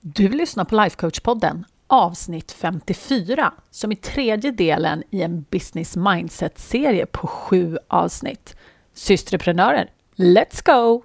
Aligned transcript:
Du 0.00 0.28
lyssnar 0.28 0.64
på 0.64 0.74
Lifecoach-podden 0.74 1.64
avsnitt 1.86 2.52
54 2.52 3.52
som 3.70 3.90
är 3.90 3.96
tredje 3.96 4.50
delen 4.50 5.02
i 5.10 5.22
en 5.22 5.44
business 5.50 5.96
mindset-serie 5.96 7.06
på 7.06 7.26
sju 7.26 7.78
avsnitt. 7.88 8.56
Systreprenörer, 8.94 9.90
let's 10.16 10.64
go! 10.64 11.02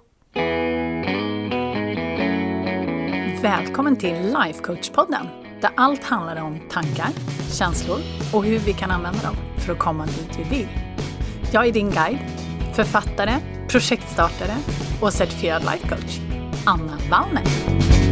Välkommen 3.42 3.96
till 3.96 4.14
Lifecoach-podden 4.14 5.26
där 5.60 5.70
allt 5.76 6.04
handlar 6.04 6.42
om 6.42 6.60
tankar, 6.70 7.08
känslor 7.52 7.98
och 8.34 8.44
hur 8.44 8.58
vi 8.58 8.72
kan 8.72 8.90
använda 8.90 9.22
dem 9.22 9.36
för 9.58 9.72
att 9.72 9.78
komma 9.78 10.06
dit 10.06 10.38
vi 10.38 10.56
vill. 10.56 10.68
Jag 11.52 11.66
är 11.66 11.72
din 11.72 11.90
guide, 11.90 12.18
författare, 12.74 13.32
projektstartare 13.68 14.56
och 15.00 15.12
certifierad 15.12 15.62
lifecoach, 15.62 16.18
Anna 16.66 16.98
Wallner. 17.10 18.03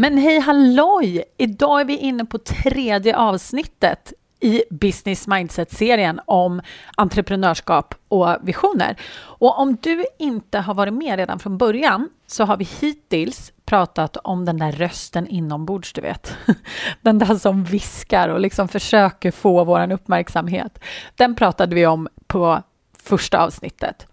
Men 0.00 0.18
hej 0.18 0.38
halloj! 0.40 1.24
Idag 1.36 1.80
är 1.80 1.84
vi 1.84 1.96
inne 1.96 2.24
på 2.24 2.38
tredje 2.38 3.16
avsnittet 3.16 4.12
i 4.40 4.62
Business 4.70 5.26
Mindset-serien 5.26 6.20
om 6.24 6.60
entreprenörskap 6.96 7.94
och 8.08 8.36
visioner. 8.42 8.96
Och 9.20 9.58
om 9.58 9.76
du 9.76 10.04
inte 10.18 10.58
har 10.58 10.74
varit 10.74 10.94
med 10.94 11.18
redan 11.18 11.38
från 11.38 11.58
början 11.58 12.08
så 12.26 12.44
har 12.44 12.56
vi 12.56 12.68
hittills 12.80 13.52
pratat 13.64 14.16
om 14.16 14.44
den 14.44 14.58
där 14.58 14.72
rösten 14.72 15.26
inombords, 15.26 15.92
du 15.92 16.00
vet. 16.00 16.36
Den 17.02 17.18
där 17.18 17.34
som 17.34 17.64
viskar 17.64 18.28
och 18.28 18.40
liksom 18.40 18.68
försöker 18.68 19.30
få 19.30 19.64
vår 19.64 19.92
uppmärksamhet. 19.92 20.78
Den 21.16 21.34
pratade 21.34 21.74
vi 21.74 21.86
om 21.86 22.08
på 22.26 22.62
första 23.02 23.38
avsnittet. 23.38 24.06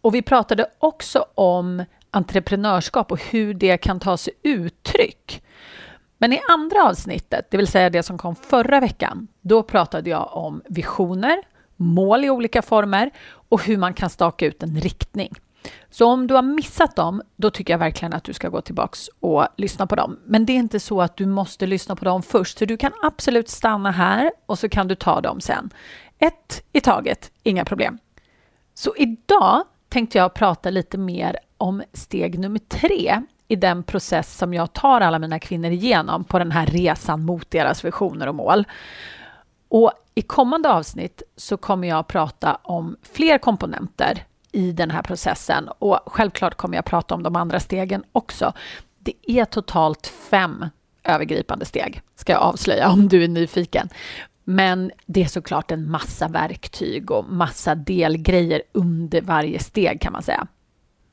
Och 0.00 0.14
vi 0.14 0.22
pratade 0.22 0.66
också 0.78 1.26
om 1.34 1.84
entreprenörskap 2.12 3.12
och 3.12 3.22
hur 3.22 3.54
det 3.54 3.76
kan 3.76 4.00
ta 4.00 4.16
sig 4.16 4.32
uttryck. 4.42 5.42
Men 6.18 6.32
i 6.32 6.40
andra 6.48 6.84
avsnittet, 6.84 7.46
det 7.50 7.56
vill 7.56 7.66
säga 7.66 7.90
det 7.90 8.02
som 8.02 8.18
kom 8.18 8.36
förra 8.36 8.80
veckan, 8.80 9.28
då 9.40 9.62
pratade 9.62 10.10
jag 10.10 10.36
om 10.36 10.62
visioner, 10.68 11.42
mål 11.76 12.24
i 12.24 12.30
olika 12.30 12.62
former 12.62 13.10
och 13.48 13.64
hur 13.64 13.76
man 13.76 13.94
kan 13.94 14.10
staka 14.10 14.46
ut 14.46 14.62
en 14.62 14.80
riktning. 14.80 15.30
Så 15.90 16.06
om 16.06 16.26
du 16.26 16.34
har 16.34 16.42
missat 16.42 16.96
dem, 16.96 17.22
då 17.36 17.50
tycker 17.50 17.72
jag 17.72 17.78
verkligen 17.78 18.12
att 18.12 18.24
du 18.24 18.32
ska 18.32 18.48
gå 18.48 18.60
tillbaks 18.60 19.08
och 19.20 19.46
lyssna 19.56 19.86
på 19.86 19.96
dem. 19.96 20.18
Men 20.24 20.46
det 20.46 20.52
är 20.52 20.56
inte 20.56 20.80
så 20.80 21.02
att 21.02 21.16
du 21.16 21.26
måste 21.26 21.66
lyssna 21.66 21.96
på 21.96 22.04
dem 22.04 22.22
först, 22.22 22.58
så 22.58 22.64
du 22.64 22.76
kan 22.76 22.92
absolut 23.02 23.48
stanna 23.48 23.90
här 23.90 24.32
och 24.46 24.58
så 24.58 24.68
kan 24.68 24.88
du 24.88 24.94
ta 24.94 25.20
dem 25.20 25.40
sen. 25.40 25.70
Ett 26.18 26.64
i 26.72 26.80
taget, 26.80 27.30
inga 27.42 27.64
problem. 27.64 27.98
Så 28.74 28.94
idag 28.96 29.64
tänkte 29.88 30.18
jag 30.18 30.34
prata 30.34 30.70
lite 30.70 30.98
mer 30.98 31.38
om 31.62 31.82
steg 31.92 32.38
nummer 32.38 32.58
tre 32.58 33.22
i 33.48 33.56
den 33.56 33.82
process 33.82 34.36
som 34.36 34.54
jag 34.54 34.72
tar 34.72 35.00
alla 35.00 35.18
mina 35.18 35.38
kvinnor 35.38 35.70
igenom 35.70 36.24
på 36.24 36.38
den 36.38 36.50
här 36.50 36.66
resan 36.66 37.24
mot 37.24 37.50
deras 37.50 37.84
visioner 37.84 38.26
och 38.26 38.34
mål. 38.34 38.64
Och 39.68 39.92
I 40.14 40.22
kommande 40.22 40.68
avsnitt 40.68 41.22
så 41.36 41.56
kommer 41.56 41.88
jag 41.88 41.98
att 41.98 42.08
prata 42.08 42.54
om 42.62 42.96
fler 43.02 43.38
komponenter 43.38 44.24
i 44.52 44.72
den 44.72 44.90
här 44.90 45.02
processen 45.02 45.68
och 45.68 45.98
självklart 46.06 46.54
kommer 46.54 46.76
jag 46.76 46.84
prata 46.84 47.14
om 47.14 47.22
de 47.22 47.36
andra 47.36 47.60
stegen 47.60 48.04
också. 48.12 48.52
Det 48.98 49.14
är 49.26 49.44
totalt 49.44 50.06
fem 50.06 50.66
övergripande 51.04 51.64
steg, 51.64 52.02
ska 52.16 52.32
jag 52.32 52.42
avslöja 52.42 52.90
om 52.90 53.08
du 53.08 53.24
är 53.24 53.28
nyfiken. 53.28 53.88
Men 54.44 54.90
det 55.06 55.22
är 55.22 55.28
såklart 55.28 55.70
en 55.70 55.90
massa 55.90 56.28
verktyg 56.28 57.10
och 57.10 57.24
massa 57.24 57.74
delgrejer 57.74 58.62
under 58.72 59.20
varje 59.20 59.58
steg 59.58 60.00
kan 60.00 60.12
man 60.12 60.22
säga. 60.22 60.46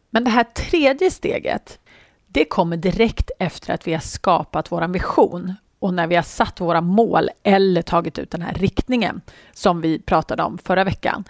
Men 0.09 0.23
det 0.23 0.29
här 0.29 0.43
tredje 0.43 1.11
steget, 1.11 1.79
det 2.27 2.45
kommer 2.45 2.77
direkt 2.77 3.31
efter 3.39 3.73
att 3.73 3.88
vi 3.88 3.93
har 3.93 3.99
skapat 3.99 4.71
vår 4.71 4.88
vision 4.88 5.53
och 5.79 5.93
när 5.93 6.07
vi 6.07 6.16
har 6.16 6.23
satt 6.23 6.61
våra 6.61 6.81
mål 6.81 7.29
eller 7.44 7.81
tagit 7.81 8.19
ut 8.19 8.31
den 8.31 8.41
här 8.41 8.53
riktningen 8.53 9.22
som 9.53 9.81
vi 9.81 10.00
pratade 10.00 10.44
om 10.44 10.57
förra 10.57 10.84
veckan. 10.84 11.23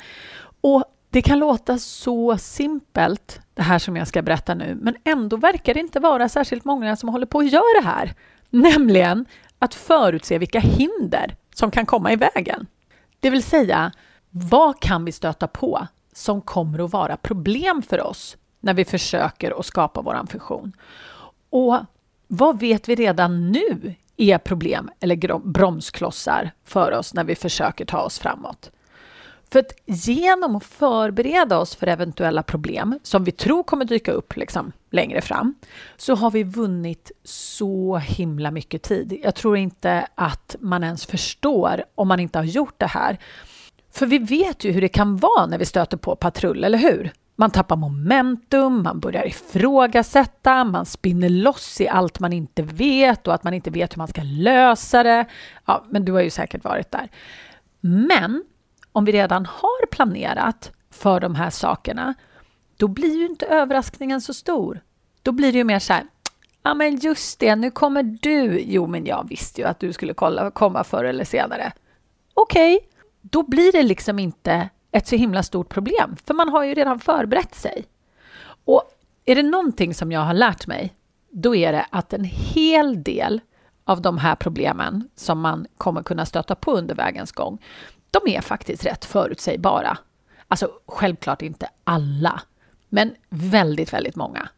Och 0.61 0.83
det 1.09 1.21
kan 1.21 1.39
låta 1.39 1.77
så 1.77 2.37
simpelt, 2.37 3.41
det 3.53 3.61
här 3.61 3.79
som 3.79 3.97
jag 3.97 4.07
ska 4.07 4.21
berätta 4.21 4.53
nu, 4.53 4.77
men 4.81 4.95
ändå 5.03 5.37
verkar 5.37 5.73
det 5.73 5.79
inte 5.79 5.99
vara 5.99 6.29
särskilt 6.29 6.65
många 6.65 6.95
som 6.95 7.09
håller 7.09 7.25
på 7.25 7.39
att 7.39 7.51
göra 7.51 7.81
det 7.81 7.87
här. 7.87 8.13
Nämligen 8.49 9.25
att 9.59 9.75
förutse 9.75 10.37
vilka 10.37 10.59
hinder 10.59 11.35
som 11.55 11.71
kan 11.71 11.85
komma 11.85 12.11
i 12.11 12.15
vägen. 12.15 12.67
Det 13.19 13.29
vill 13.29 13.43
säga, 13.43 13.91
vad 14.29 14.79
kan 14.79 15.05
vi 15.05 15.11
stöta 15.11 15.47
på 15.47 15.87
som 16.13 16.41
kommer 16.41 16.85
att 16.85 16.91
vara 16.91 17.17
problem 17.17 17.81
för 17.81 18.01
oss 18.01 18.37
när 18.59 18.73
vi 18.73 18.85
försöker 18.85 19.59
att 19.59 19.65
skapa 19.65 20.01
vår 20.01 20.33
vision? 20.33 20.73
Och 21.49 21.77
vad 22.27 22.59
vet 22.59 22.89
vi 22.89 22.95
redan 22.95 23.51
nu 23.51 23.95
är 24.17 24.37
problem 24.37 24.89
eller 24.99 25.39
bromsklossar 25.39 26.51
för 26.63 26.91
oss 26.91 27.13
när 27.13 27.23
vi 27.23 27.35
försöker 27.35 27.85
ta 27.85 28.01
oss 28.01 28.19
framåt? 28.19 28.71
För 29.51 29.59
att 29.59 29.71
genom 29.85 30.55
att 30.55 30.63
förbereda 30.63 31.57
oss 31.57 31.75
för 31.75 31.87
eventuella 31.87 32.43
problem 32.43 32.99
som 33.03 33.23
vi 33.23 33.31
tror 33.31 33.63
kommer 33.63 33.85
dyka 33.85 34.11
upp 34.11 34.35
liksom, 34.35 34.71
längre 34.89 35.21
fram 35.21 35.55
så 35.97 36.15
har 36.15 36.31
vi 36.31 36.43
vunnit 36.43 37.11
så 37.23 37.97
himla 37.97 38.51
mycket 38.51 38.83
tid. 38.83 39.19
Jag 39.23 39.35
tror 39.35 39.57
inte 39.57 40.07
att 40.15 40.55
man 40.59 40.83
ens 40.83 41.05
förstår 41.05 41.83
om 41.95 42.07
man 42.07 42.19
inte 42.19 42.39
har 42.39 42.45
gjort 42.45 42.75
det 42.77 42.87
här. 42.87 43.17
För 43.91 44.05
vi 44.05 44.17
vet 44.17 44.63
ju 44.63 44.71
hur 44.71 44.81
det 44.81 44.89
kan 44.89 45.17
vara 45.17 45.45
när 45.45 45.57
vi 45.57 45.65
stöter 45.65 45.97
på 45.97 46.15
patrull, 46.15 46.63
eller 46.63 46.77
hur? 46.77 47.11
Man 47.39 47.51
tappar 47.51 47.75
momentum, 47.75 48.83
man 48.83 48.99
börjar 48.99 49.27
ifrågasätta, 49.27 50.63
man 50.63 50.85
spinner 50.85 51.29
loss 51.29 51.81
i 51.81 51.87
allt 51.87 52.19
man 52.19 52.33
inte 52.33 52.61
vet 52.61 53.27
och 53.27 53.33
att 53.33 53.43
man 53.43 53.53
inte 53.53 53.69
vet 53.69 53.93
hur 53.93 53.97
man 53.97 54.07
ska 54.07 54.21
lösa 54.23 55.03
det. 55.03 55.25
Ja, 55.65 55.85
men 55.89 56.05
du 56.05 56.11
har 56.11 56.21
ju 56.21 56.29
säkert 56.29 56.63
varit 56.63 56.91
där. 56.91 57.09
Men 57.79 58.43
om 58.91 59.05
vi 59.05 59.11
redan 59.11 59.45
har 59.45 59.85
planerat 59.85 60.71
för 60.91 61.19
de 61.19 61.35
här 61.35 61.49
sakerna, 61.49 62.13
då 62.77 62.87
blir 62.87 63.17
ju 63.17 63.25
inte 63.25 63.45
överraskningen 63.45 64.21
så 64.21 64.33
stor. 64.33 64.81
Då 65.21 65.31
blir 65.31 65.51
det 65.51 65.57
ju 65.57 65.63
mer 65.63 65.79
så 65.79 65.93
här, 65.93 66.03
ja 66.63 66.73
men 66.73 66.95
just 66.95 67.39
det, 67.39 67.55
nu 67.55 67.71
kommer 67.71 68.03
du. 68.03 68.59
Jo, 68.59 68.87
men 68.87 69.05
jag 69.05 69.27
visste 69.29 69.61
ju 69.61 69.67
att 69.67 69.79
du 69.79 69.93
skulle 69.93 70.13
kolla, 70.13 70.51
komma 70.51 70.83
förr 70.83 71.03
eller 71.03 71.25
senare. 71.25 71.71
Okej, 72.33 72.75
okay, 72.75 72.87
då 73.21 73.43
blir 73.43 73.71
det 73.71 73.83
liksom 73.83 74.19
inte 74.19 74.69
ett 74.91 75.07
så 75.07 75.15
himla 75.15 75.43
stort 75.43 75.69
problem, 75.69 76.15
för 76.25 76.33
man 76.33 76.49
har 76.49 76.63
ju 76.63 76.73
redan 76.73 76.99
förberett 76.99 77.55
sig. 77.55 77.85
Och 78.65 78.83
är 79.25 79.35
det 79.35 79.43
någonting 79.43 79.93
som 79.93 80.11
jag 80.11 80.21
har 80.21 80.33
lärt 80.33 80.67
mig, 80.67 80.95
då 81.29 81.55
är 81.55 81.71
det 81.71 81.85
att 81.89 82.13
en 82.13 82.23
hel 82.23 83.03
del 83.03 83.41
av 83.83 84.01
de 84.01 84.17
här 84.17 84.35
problemen 84.35 85.09
som 85.15 85.39
man 85.39 85.67
kommer 85.77 86.03
kunna 86.03 86.25
stöta 86.25 86.55
på 86.55 86.71
under 86.71 86.95
vägens 86.95 87.31
gång, 87.31 87.61
de 88.11 88.31
är 88.31 88.41
faktiskt 88.41 88.85
rätt 88.85 89.05
förutsägbara. 89.05 89.97
Alltså 90.47 90.71
självklart 90.87 91.41
inte 91.41 91.69
alla, 91.83 92.41
men 92.89 93.15
väldigt, 93.29 93.93
väldigt 93.93 94.15
många. 94.15 94.49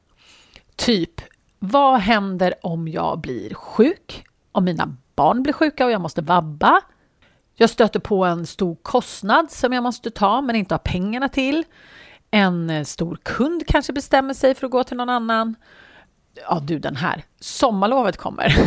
Typ, 0.75 1.21
vad 1.59 1.99
händer 1.99 2.53
om 2.61 2.87
jag 2.87 3.19
blir 3.19 3.53
sjuk? 3.53 4.25
Om 4.51 4.65
mina 4.65 4.97
barn 5.15 5.43
blir 5.43 5.53
sjuka 5.53 5.85
och 5.85 5.91
jag 5.91 6.01
måste 6.01 6.21
vabba? 6.21 6.81
Jag 7.55 7.69
stöter 7.69 7.99
på 7.99 8.25
en 8.25 8.45
stor 8.45 8.75
kostnad 8.75 9.51
som 9.51 9.73
jag 9.73 9.83
måste 9.83 10.11
ta 10.11 10.41
men 10.41 10.55
inte 10.55 10.73
har 10.73 10.79
pengarna 10.79 11.29
till. 11.29 11.63
En 12.31 12.69
eh, 12.69 12.83
stor 12.83 13.17
kund 13.23 13.67
kanske 13.67 13.93
bestämmer 13.93 14.33
sig 14.33 14.55
för 14.55 14.65
att 14.65 14.71
gå 14.71 14.83
till 14.83 14.97
någon 14.97 15.09
annan. 15.09 15.55
Ja, 16.49 16.59
du 16.63 16.79
den 16.79 16.95
här. 16.95 17.23
Sommarlovet 17.39 18.17
kommer. 18.17 18.45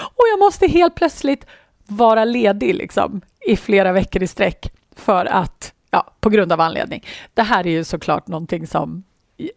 och 0.00 0.24
jag 0.32 0.38
måste 0.38 0.66
helt 0.66 0.94
plötsligt 0.94 1.46
vara 1.86 2.24
ledig 2.24 2.74
liksom, 2.74 3.20
i 3.46 3.56
flera 3.56 3.92
veckor 3.92 4.22
i 4.22 4.26
sträck 4.26 4.72
för 4.96 5.26
att, 5.26 5.72
ja, 5.90 6.14
på 6.20 6.30
grund 6.30 6.52
av 6.52 6.60
anledning. 6.60 7.04
Det 7.34 7.42
här 7.42 7.66
är 7.66 7.70
ju 7.70 7.84
såklart 7.84 8.28
någonting 8.28 8.66
som 8.66 9.04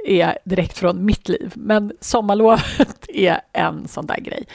är 0.06 0.38
direkt 0.44 0.78
från 0.78 1.06
mitt 1.06 1.30
liv, 1.30 1.52
men 1.56 1.94
sommarlovet 2.02 3.06
är 3.08 3.42
en 3.54 3.88
sån 3.88 4.06
där 4.06 4.20
grej. 4.20 4.48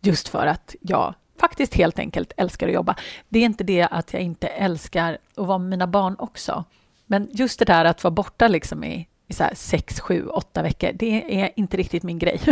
Just 0.00 0.28
för 0.28 0.46
att 0.46 0.74
jag 0.80 1.14
faktiskt 1.40 1.74
helt 1.74 1.98
enkelt 1.98 2.32
älskar 2.36 2.68
att 2.68 2.74
jobba. 2.74 2.96
Det 3.28 3.38
är 3.38 3.44
inte 3.44 3.64
det 3.64 3.82
att 3.82 4.12
jag 4.12 4.22
inte 4.22 4.48
älskar 4.48 5.18
att 5.36 5.46
vara 5.46 5.58
med 5.58 5.70
mina 5.70 5.86
barn 5.86 6.16
också, 6.18 6.64
men 7.06 7.28
just 7.32 7.58
det 7.58 7.64
där 7.64 7.84
att 7.84 8.04
vara 8.04 8.10
borta 8.10 8.48
liksom 8.48 8.84
i, 8.84 9.08
i 9.28 9.34
så 9.34 9.44
sex, 9.54 10.00
sju, 10.00 10.26
åtta 10.26 10.62
veckor, 10.62 10.90
det 10.94 11.40
är 11.40 11.50
inte 11.56 11.76
riktigt 11.76 12.02
min 12.02 12.18
grej. 12.18 12.40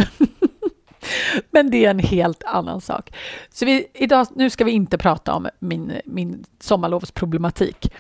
Men 1.50 1.70
det 1.70 1.85
är 1.85 1.90
en 1.90 1.99
helt 1.99 2.44
annan 2.44 2.81
sak. 2.81 3.14
Så 3.50 3.64
vi, 3.64 3.87
idag, 3.94 4.26
nu 4.35 4.50
ska 4.50 4.64
vi 4.64 4.70
inte 4.70 4.99
prata 4.99 5.34
om 5.34 5.49
min, 5.58 6.00
min 6.05 6.44
sommarlovsproblematik. 6.61 7.93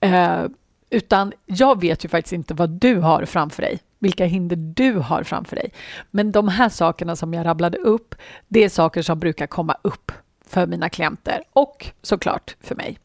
Eh, 0.00 0.44
utan 0.90 1.32
jag 1.46 1.80
vet 1.80 2.04
ju 2.04 2.08
faktiskt 2.08 2.32
inte 2.32 2.54
vad 2.54 2.70
du 2.70 2.96
har 2.96 3.24
framför 3.24 3.62
dig, 3.62 3.78
vilka 3.98 4.24
hinder 4.24 4.56
du 4.56 4.92
har 4.92 5.22
framför 5.22 5.56
dig. 5.56 5.72
Men 6.10 6.32
de 6.32 6.48
här 6.48 6.68
sakerna 6.68 7.16
som 7.16 7.34
jag 7.34 7.46
rabblade 7.46 7.78
upp, 7.78 8.14
det 8.48 8.64
är 8.64 8.68
saker 8.68 9.02
som 9.02 9.18
brukar 9.18 9.46
komma 9.46 9.76
upp 9.82 10.12
för 10.46 10.66
mina 10.66 10.88
klienter 10.88 11.42
och 11.52 11.86
såklart 12.02 12.56
för 12.60 12.74
mig. 12.74 12.98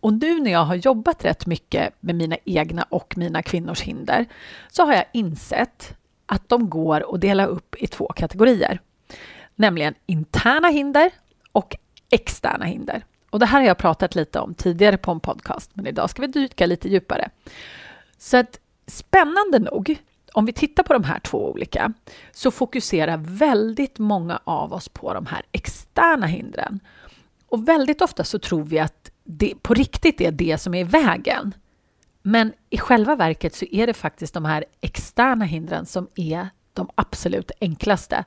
Och 0.00 0.12
nu 0.12 0.40
när 0.40 0.50
jag 0.50 0.64
har 0.64 0.74
jobbat 0.74 1.24
rätt 1.24 1.46
mycket 1.46 1.94
med 2.00 2.14
mina 2.14 2.36
egna 2.44 2.82
och 2.82 3.14
mina 3.16 3.42
kvinnors 3.42 3.80
hinder 3.80 4.26
så 4.70 4.84
har 4.84 4.94
jag 4.94 5.04
insett 5.12 5.94
att 6.26 6.48
de 6.48 6.70
går 6.70 7.14
att 7.14 7.20
dela 7.20 7.46
upp 7.46 7.76
i 7.78 7.86
två 7.86 8.06
kategorier, 8.06 8.80
nämligen 9.54 9.94
interna 10.06 10.68
hinder 10.68 11.10
och 11.52 11.76
externa 12.10 12.64
hinder. 12.64 13.04
Och 13.30 13.38
det 13.38 13.46
här 13.46 13.60
har 13.60 13.66
jag 13.66 13.78
pratat 13.78 14.14
lite 14.14 14.40
om 14.40 14.54
tidigare 14.54 14.96
på 14.96 15.10
en 15.10 15.20
podcast, 15.20 15.70
men 15.74 15.86
idag 15.86 16.10
ska 16.10 16.22
vi 16.22 16.28
dyka 16.28 16.66
lite 16.66 16.88
djupare. 16.88 17.30
Så 18.18 18.36
att 18.36 18.60
spännande 18.86 19.58
nog, 19.58 19.98
om 20.32 20.46
vi 20.46 20.52
tittar 20.52 20.82
på 20.82 20.92
de 20.92 21.04
här 21.04 21.18
två 21.18 21.50
olika, 21.50 21.92
så 22.32 22.50
fokuserar 22.50 23.16
väldigt 23.16 23.98
många 23.98 24.40
av 24.44 24.72
oss 24.72 24.88
på 24.88 25.14
de 25.14 25.26
här 25.26 25.42
externa 25.52 26.26
hindren. 26.26 26.80
Och 27.48 27.68
väldigt 27.68 28.02
ofta 28.02 28.24
så 28.24 28.38
tror 28.38 28.64
vi 28.64 28.78
att 28.78 29.10
det 29.24 29.54
på 29.62 29.74
riktigt 29.74 30.20
är 30.20 30.30
det 30.30 30.58
som 30.58 30.74
är 30.74 30.80
i 30.80 30.84
vägen. 30.84 31.54
Men 32.22 32.52
i 32.70 32.78
själva 32.78 33.16
verket 33.16 33.54
så 33.54 33.64
är 33.70 33.86
det 33.86 33.94
faktiskt 33.94 34.34
de 34.34 34.44
här 34.44 34.64
externa 34.80 35.44
hindren 35.44 35.86
som 35.86 36.08
är 36.14 36.48
de 36.72 36.88
absolut 36.94 37.50
enklaste. 37.60 38.24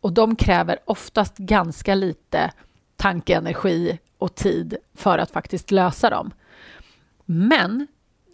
Och 0.00 0.12
de 0.12 0.36
kräver 0.36 0.78
oftast 0.84 1.36
ganska 1.36 1.94
lite 1.94 2.52
tankeenergi 2.96 3.98
och 4.18 4.34
tid 4.34 4.76
för 4.94 5.18
att 5.18 5.30
faktiskt 5.30 5.70
lösa 5.70 6.10
dem. 6.10 6.30
Men 7.24 7.86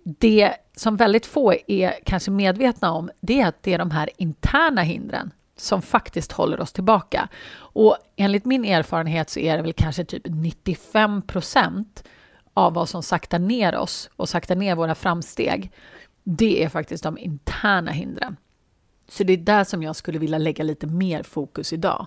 det 0.05 0.55
som 0.77 0.97
väldigt 0.97 1.27
få 1.27 1.55
är 1.67 1.95
kanske 2.05 2.31
medvetna 2.31 2.93
om, 2.93 3.11
det 3.21 3.41
är 3.41 3.47
att 3.47 3.63
det 3.63 3.75
är 3.75 3.79
de 3.79 3.91
här 3.91 4.11
interna 4.17 4.83
hindren 4.83 5.31
som 5.57 5.83
faktiskt 5.83 6.33
håller 6.33 6.61
oss 6.61 6.73
tillbaka. 6.73 7.29
Och 7.53 7.97
enligt 8.17 8.45
min 8.45 8.65
erfarenhet 8.65 9.31
så 9.31 9.41
är 9.41 9.57
det 9.57 9.63
väl 9.63 9.73
kanske 9.73 10.05
typ 10.05 10.23
95 10.25 11.23
procent 11.23 12.05
av 12.55 12.75
vad 12.75 12.89
som 12.89 13.03
saktar 13.03 13.39
ner 13.39 13.77
oss 13.77 14.11
och 14.17 14.29
saktar 14.29 14.57
ner 14.57 14.75
våra 14.75 14.95
framsteg. 14.95 15.73
Det 16.23 16.65
är 16.65 16.69
faktiskt 16.69 17.03
de 17.03 17.19
interna 17.19 17.91
hindren. 17.91 18.37
Så 19.09 19.25
det 19.25 19.33
är 19.33 19.37
där 19.37 19.65
som 19.65 19.83
jag 19.83 19.97
skulle 19.97 20.19
vilja 20.19 20.39
lägga 20.39 20.65
lite 20.65 20.87
mer 20.87 21.23
fokus 21.23 21.73
idag. 21.73 22.07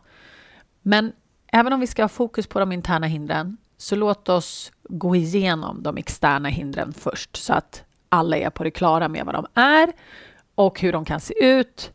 Men 0.81 1.13
även 1.48 1.74
om 1.74 1.80
vi 1.80 1.88
ska 1.88 2.04
ha 2.04 2.10
fokus 2.10 2.48
på 2.48 2.60
de 2.60 2.72
interna 2.72 3.07
hindren 3.07 3.57
så 3.83 3.95
låt 3.95 4.30
oss 4.30 4.71
gå 4.83 5.15
igenom 5.15 5.83
de 5.83 5.97
externa 5.97 6.50
hindren 6.50 6.94
först 6.94 7.35
så 7.35 7.53
att 7.53 7.83
alla 8.09 8.38
är 8.38 8.50
på 8.50 8.63
det 8.63 8.71
klara 8.71 9.07
med 9.07 9.25
vad 9.25 9.35
de 9.35 9.45
är 9.53 9.94
och 10.56 10.80
hur 10.80 10.91
de 10.91 11.06
kan 11.06 11.19
se 11.19 11.45
ut 11.45 11.91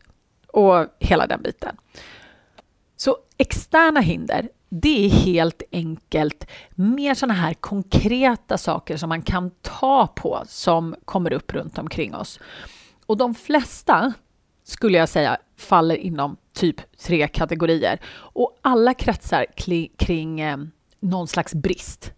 och 0.47 0.85
hela 0.99 1.27
den 1.27 1.41
biten. 1.41 1.75
Så 2.95 3.17
externa 3.37 3.99
hinder, 3.99 4.49
det 4.69 5.05
är 5.05 5.09
helt 5.09 5.63
enkelt 5.71 6.47
mer 6.75 7.13
sådana 7.13 7.33
här 7.33 7.53
konkreta 7.53 8.57
saker 8.57 8.97
som 8.97 9.09
man 9.09 9.21
kan 9.21 9.51
ta 9.61 10.07
på 10.07 10.43
som 10.47 10.95
kommer 11.05 11.33
upp 11.33 11.53
runt 11.53 11.77
omkring 11.77 12.15
oss. 12.15 12.39
Och 13.05 13.17
de 13.17 13.35
flesta 13.35 14.13
skulle 14.63 14.97
jag 14.97 15.09
säga 15.09 15.37
faller 15.57 15.95
inom 15.95 16.37
typ 16.53 16.97
tre 16.97 17.27
kategorier 17.27 17.99
och 18.15 18.59
alla 18.61 18.93
kretsar 18.93 19.45
kring 19.97 20.39
eh, 20.39 20.57
någon 20.99 21.27
slags 21.27 21.53
brist. 21.53 22.11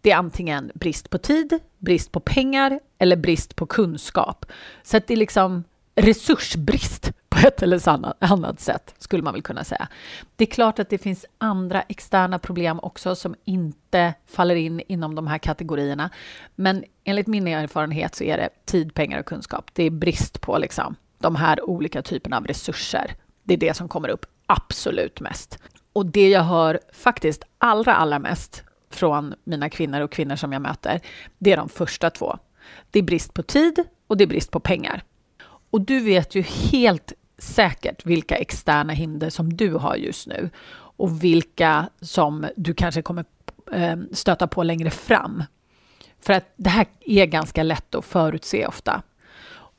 Det 0.00 0.10
är 0.10 0.16
antingen 0.16 0.70
brist 0.74 1.10
på 1.10 1.18
tid, 1.18 1.58
brist 1.78 2.12
på 2.12 2.20
pengar 2.20 2.80
eller 2.98 3.16
brist 3.16 3.56
på 3.56 3.66
kunskap. 3.66 4.46
Så 4.82 4.96
att 4.96 5.06
det 5.06 5.14
är 5.14 5.18
liksom 5.18 5.64
resursbrist 5.94 7.12
på 7.28 7.46
ett 7.46 7.62
eller 7.62 7.88
annat 8.18 8.60
sätt, 8.60 8.94
skulle 8.98 9.22
man 9.22 9.32
väl 9.32 9.42
kunna 9.42 9.64
säga. 9.64 9.88
Det 10.36 10.44
är 10.44 10.50
klart 10.50 10.78
att 10.78 10.88
det 10.88 10.98
finns 10.98 11.26
andra 11.38 11.82
externa 11.82 12.38
problem 12.38 12.80
också 12.82 13.14
som 13.14 13.34
inte 13.44 14.14
faller 14.26 14.54
in 14.54 14.80
inom 14.88 15.14
de 15.14 15.26
här 15.26 15.38
kategorierna. 15.38 16.10
Men 16.54 16.84
enligt 17.04 17.26
min 17.26 17.48
erfarenhet 17.48 18.14
så 18.14 18.24
är 18.24 18.36
det 18.36 18.48
tid, 18.64 18.94
pengar 18.94 19.20
och 19.20 19.26
kunskap. 19.26 19.70
Det 19.72 19.82
är 19.82 19.90
brist 19.90 20.40
på 20.40 20.58
liksom, 20.58 20.94
de 21.18 21.36
här 21.36 21.70
olika 21.70 22.02
typerna 22.02 22.36
av 22.36 22.46
resurser. 22.46 23.14
Det 23.42 23.54
är 23.54 23.58
det 23.58 23.74
som 23.74 23.88
kommer 23.88 24.08
upp 24.08 24.26
absolut 24.46 25.20
mest. 25.20 25.58
Och 25.94 26.06
det 26.06 26.28
jag 26.28 26.42
hör 26.42 26.80
faktiskt 26.92 27.44
allra, 27.58 27.94
allra 27.94 28.18
mest 28.18 28.62
från 28.90 29.34
mina 29.44 29.70
kvinnor 29.70 30.00
och 30.00 30.12
kvinnor 30.12 30.36
som 30.36 30.52
jag 30.52 30.62
möter, 30.62 31.00
det 31.38 31.52
är 31.52 31.56
de 31.56 31.68
första 31.68 32.10
två. 32.10 32.38
Det 32.90 32.98
är 32.98 33.02
brist 33.02 33.34
på 33.34 33.42
tid 33.42 33.84
och 34.06 34.16
det 34.16 34.24
är 34.24 34.28
brist 34.28 34.50
på 34.50 34.60
pengar. 34.60 35.02
Och 35.70 35.80
du 35.80 36.00
vet 36.00 36.34
ju 36.34 36.42
helt 36.42 37.12
säkert 37.38 38.06
vilka 38.06 38.36
externa 38.36 38.92
hinder 38.92 39.30
som 39.30 39.56
du 39.56 39.74
har 39.74 39.96
just 39.96 40.26
nu 40.26 40.50
och 40.74 41.24
vilka 41.24 41.88
som 42.00 42.46
du 42.56 42.74
kanske 42.74 43.02
kommer 43.02 43.24
eh, 43.72 43.96
stöta 44.12 44.46
på 44.46 44.62
längre 44.62 44.90
fram. 44.90 45.44
För 46.20 46.32
att 46.32 46.52
det 46.56 46.70
här 46.70 46.86
är 47.00 47.26
ganska 47.26 47.62
lätt 47.62 47.94
att 47.94 48.04
förutse 48.04 48.66
ofta. 48.66 49.02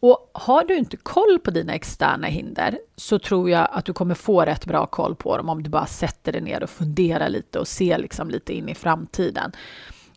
Och 0.07 0.29
har 0.33 0.63
du 0.63 0.75
inte 0.75 0.97
koll 0.97 1.39
på 1.39 1.51
dina 1.51 1.73
externa 1.73 2.27
hinder 2.27 2.79
så 2.95 3.19
tror 3.19 3.49
jag 3.49 3.67
att 3.71 3.85
du 3.85 3.93
kommer 3.93 4.15
få 4.15 4.41
rätt 4.41 4.65
bra 4.65 4.85
koll 4.85 5.15
på 5.15 5.37
dem 5.37 5.49
om 5.49 5.63
du 5.63 5.69
bara 5.69 5.85
sätter 5.85 6.31
dig 6.31 6.41
ner 6.41 6.63
och 6.63 6.69
funderar 6.69 7.29
lite 7.29 7.59
och 7.59 7.67
ser 7.67 7.97
liksom 7.97 8.29
lite 8.29 8.53
in 8.53 8.69
i 8.69 8.75
framtiden. 8.75 9.51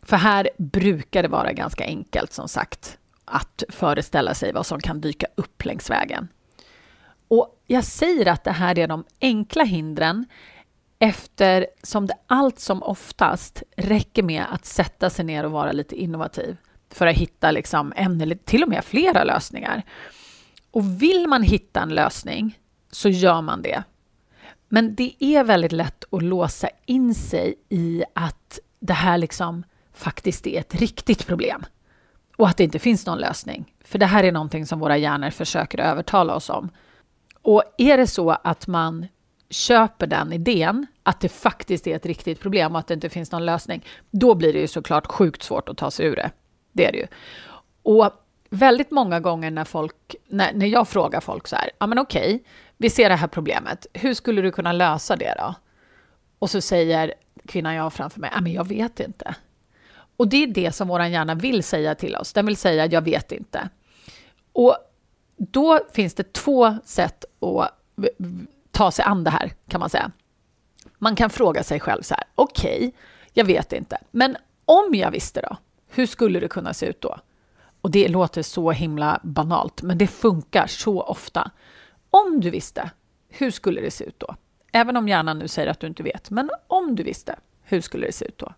För 0.01 0.17
här 0.17 0.49
brukar 0.57 1.23
det 1.23 1.27
vara 1.29 1.53
ganska 1.53 1.83
enkelt 1.83 2.33
som 2.33 2.47
sagt 2.47 2.97
att 3.25 3.63
föreställa 3.69 4.33
sig 4.33 4.53
vad 4.53 4.65
som 4.65 4.79
kan 4.79 5.01
dyka 5.01 5.27
upp 5.35 5.65
längs 5.65 5.89
vägen. 5.89 6.27
Och 7.27 7.61
jag 7.67 7.83
säger 7.83 8.27
att 8.27 8.43
det 8.43 8.51
här 8.51 8.79
är 8.79 8.87
de 8.87 9.03
enkla 9.21 9.63
hindren 9.63 10.25
eftersom 10.99 12.07
det 12.07 12.17
allt 12.27 12.59
som 12.59 12.83
oftast 12.83 13.63
räcker 13.77 14.23
med 14.23 14.45
att 14.51 14.65
sätta 14.65 15.09
sig 15.09 15.25
ner 15.25 15.43
och 15.43 15.51
vara 15.51 15.71
lite 15.71 15.95
innovativ 15.95 16.57
för 16.89 17.07
att 17.07 17.15
hitta 17.15 17.51
liksom 17.51 17.93
en 17.95 18.21
eller 18.21 18.35
till 18.35 18.63
och 18.63 18.69
med 18.69 18.85
flera 18.85 19.23
lösningar. 19.23 19.83
Och 20.71 21.01
vill 21.01 21.27
man 21.27 21.43
hitta 21.43 21.81
en 21.81 21.89
lösning 21.89 22.59
så 22.91 23.09
gör 23.09 23.41
man 23.41 23.61
det. 23.61 23.83
Men 24.69 24.95
det 24.95 25.15
är 25.19 25.43
väldigt 25.43 25.71
lätt 25.71 26.03
att 26.11 26.21
låsa 26.21 26.69
in 26.85 27.15
sig 27.15 27.55
i 27.69 28.03
att 28.13 28.59
det 28.79 28.93
här 28.93 29.17
liksom 29.17 29.63
faktiskt 29.93 30.47
är 30.47 30.59
ett 30.59 30.75
riktigt 30.75 31.27
problem 31.27 31.65
och 32.37 32.47
att 32.47 32.57
det 32.57 32.63
inte 32.63 32.79
finns 32.79 33.05
någon 33.05 33.17
lösning. 33.17 33.73
För 33.83 33.99
det 33.99 34.05
här 34.05 34.23
är 34.23 34.31
någonting 34.31 34.65
som 34.65 34.79
våra 34.79 34.97
hjärnor 34.97 35.29
försöker 35.29 35.77
övertala 35.77 36.35
oss 36.35 36.49
om. 36.49 36.69
Och 37.41 37.63
är 37.77 37.97
det 37.97 38.07
så 38.07 38.29
att 38.29 38.67
man 38.67 39.07
köper 39.49 40.07
den 40.07 40.33
idén 40.33 40.87
att 41.03 41.19
det 41.19 41.29
faktiskt 41.29 41.87
är 41.87 41.95
ett 41.95 42.05
riktigt 42.05 42.39
problem 42.39 42.73
och 42.73 42.79
att 42.79 42.87
det 42.87 42.93
inte 42.93 43.09
finns 43.09 43.31
någon 43.31 43.45
lösning, 43.45 43.85
då 44.11 44.35
blir 44.35 44.53
det 44.53 44.59
ju 44.59 44.67
såklart 44.67 45.07
sjukt 45.07 45.43
svårt 45.43 45.69
att 45.69 45.77
ta 45.77 45.91
sig 45.91 46.05
ur 46.05 46.15
det. 46.15 46.31
Det 46.71 46.85
är 46.85 46.91
det 46.91 46.97
ju. 46.97 47.07
Och 47.83 48.11
väldigt 48.49 48.91
många 48.91 49.19
gånger 49.19 49.51
när, 49.51 49.65
folk, 49.65 50.15
när, 50.27 50.53
när 50.53 50.67
jag 50.67 50.87
frågar 50.87 51.21
folk 51.21 51.47
så 51.47 51.55
här, 51.55 51.69
ja 51.79 51.87
men 51.87 51.99
okej, 51.99 52.43
vi 52.77 52.89
ser 52.89 53.09
det 53.09 53.15
här 53.15 53.27
problemet, 53.27 53.87
hur 53.93 54.13
skulle 54.13 54.41
du 54.41 54.51
kunna 54.51 54.71
lösa 54.71 55.15
det 55.15 55.33
då? 55.37 55.55
Och 56.39 56.49
så 56.49 56.61
säger 56.61 57.13
kvinnan 57.47 57.75
jag 57.75 57.83
har 57.83 57.89
framför 57.89 58.19
mig, 58.19 58.31
ja 58.33 58.41
men 58.41 58.53
jag 58.53 58.67
vet 58.67 58.99
inte. 58.99 59.35
Och 60.17 60.27
det 60.27 60.43
är 60.43 60.47
det 60.47 60.71
som 60.71 60.87
vår 60.87 61.03
hjärna 61.03 61.35
vill 61.35 61.63
säga 61.63 61.95
till 61.95 62.15
oss, 62.15 62.33
den 62.33 62.45
vill 62.45 62.57
säga 62.57 62.85
jag 62.85 63.01
vet 63.01 63.31
inte. 63.31 63.69
Och 64.53 64.77
då 65.37 65.79
finns 65.93 66.13
det 66.13 66.33
två 66.33 66.77
sätt 66.85 67.25
att 67.39 67.71
ta 68.71 68.91
sig 68.91 69.05
an 69.05 69.23
det 69.23 69.29
här, 69.29 69.53
kan 69.67 69.79
man 69.79 69.89
säga. 69.89 70.11
Man 70.97 71.15
kan 71.15 71.29
fråga 71.29 71.63
sig 71.63 71.79
själv 71.79 72.01
så 72.01 72.13
här, 72.13 72.23
okej, 72.35 72.77
okay, 72.77 72.91
jag 73.33 73.45
vet 73.45 73.73
inte, 73.73 73.97
men 74.11 74.37
om 74.65 74.95
jag 74.95 75.11
visste 75.11 75.41
då? 75.41 75.57
Hur 75.89 76.05
skulle 76.05 76.39
det 76.39 76.47
kunna 76.47 76.73
se 76.73 76.85
ut 76.85 77.01
då? 77.01 77.19
Och 77.81 77.91
det 77.91 78.07
låter 78.07 78.41
så 78.41 78.71
himla 78.71 79.19
banalt, 79.23 79.81
men 79.81 79.97
det 79.97 80.07
funkar 80.07 80.67
så 80.67 81.01
ofta. 81.01 81.51
Om 82.09 82.41
du 82.41 82.49
visste, 82.49 82.91
hur 83.29 83.51
skulle 83.51 83.81
det 83.81 83.91
se 83.91 84.03
ut 84.03 84.19
då? 84.19 84.35
Även 84.71 84.97
om 84.97 85.07
hjärnan 85.07 85.39
nu 85.39 85.47
säger 85.47 85.67
att 85.67 85.79
du 85.79 85.87
inte 85.87 86.03
vet, 86.03 86.29
men 86.29 86.49
om 86.67 86.95
du 86.95 87.03
visste, 87.03 87.35
hur 87.61 87.81
skulle 87.81 88.05
det 88.05 88.11
se 88.11 88.25
ut 88.25 88.37
då? 88.37 88.53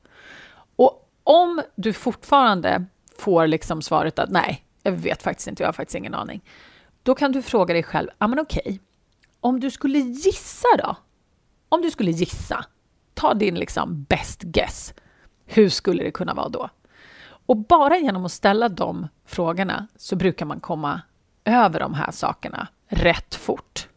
Och 0.76 1.10
om 1.24 1.62
du 1.76 1.94
fortfarande 1.94 2.86
får 3.18 3.48
liksom 3.48 3.82
svaret 3.82 4.20
att 4.20 4.30
nej, 4.30 4.66
jag 4.84 4.92
vet 4.92 5.24
faktiskt 5.24 5.48
inte, 5.48 5.64
jag 5.64 5.68
har 5.68 5.74
faktiskt 5.74 5.96
ingen 5.96 6.14
aning. 6.14 6.42
Då 7.04 7.16
kan 7.16 7.32
du 7.32 7.42
fråga 7.42 7.74
dig 7.74 7.84
själv, 7.84 8.10
ja 8.18 8.28
men 8.28 8.40
okej, 8.40 8.80
om 9.40 9.60
du 9.60 9.72
skulle 9.72 10.00
gissa 10.00 10.68
då? 10.78 10.96
Om 11.70 11.82
du 11.82 11.92
skulle 11.92 12.12
gissa, 12.12 12.66
ta 13.14 13.34
din 13.34 13.56
liksom 13.56 14.04
best 14.04 14.42
guess. 14.42 14.94
Hur 15.46 15.70
skulle 15.70 16.04
det 16.04 16.12
kunna 16.12 16.34
vara 16.34 16.50
då? 16.50 16.70
Och 17.52 17.58
bara 17.58 17.98
genom 17.98 18.26
att 18.26 18.32
ställa 18.32 18.70
de 18.70 19.08
frågorna 19.26 19.88
så 19.96 20.16
brukar 20.16 20.46
man 20.46 20.60
komma 20.60 21.02
över 21.46 21.80
de 21.80 21.94
här 21.94 22.12
sakerna 22.12 22.68
rätt 22.88 23.36
fort. 23.36 23.88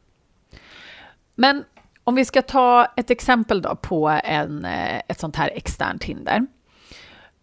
Men 1.34 1.64
om 2.04 2.14
vi 2.14 2.24
ska 2.24 2.42
ta 2.42 2.86
ett 2.96 3.10
exempel 3.10 3.62
då 3.62 3.76
på 3.76 4.08
en, 4.24 4.64
eh, 4.64 5.00
ett 5.08 5.20
sånt 5.20 5.36
här 5.36 5.50
externt 5.54 6.04
hinder. 6.04 6.46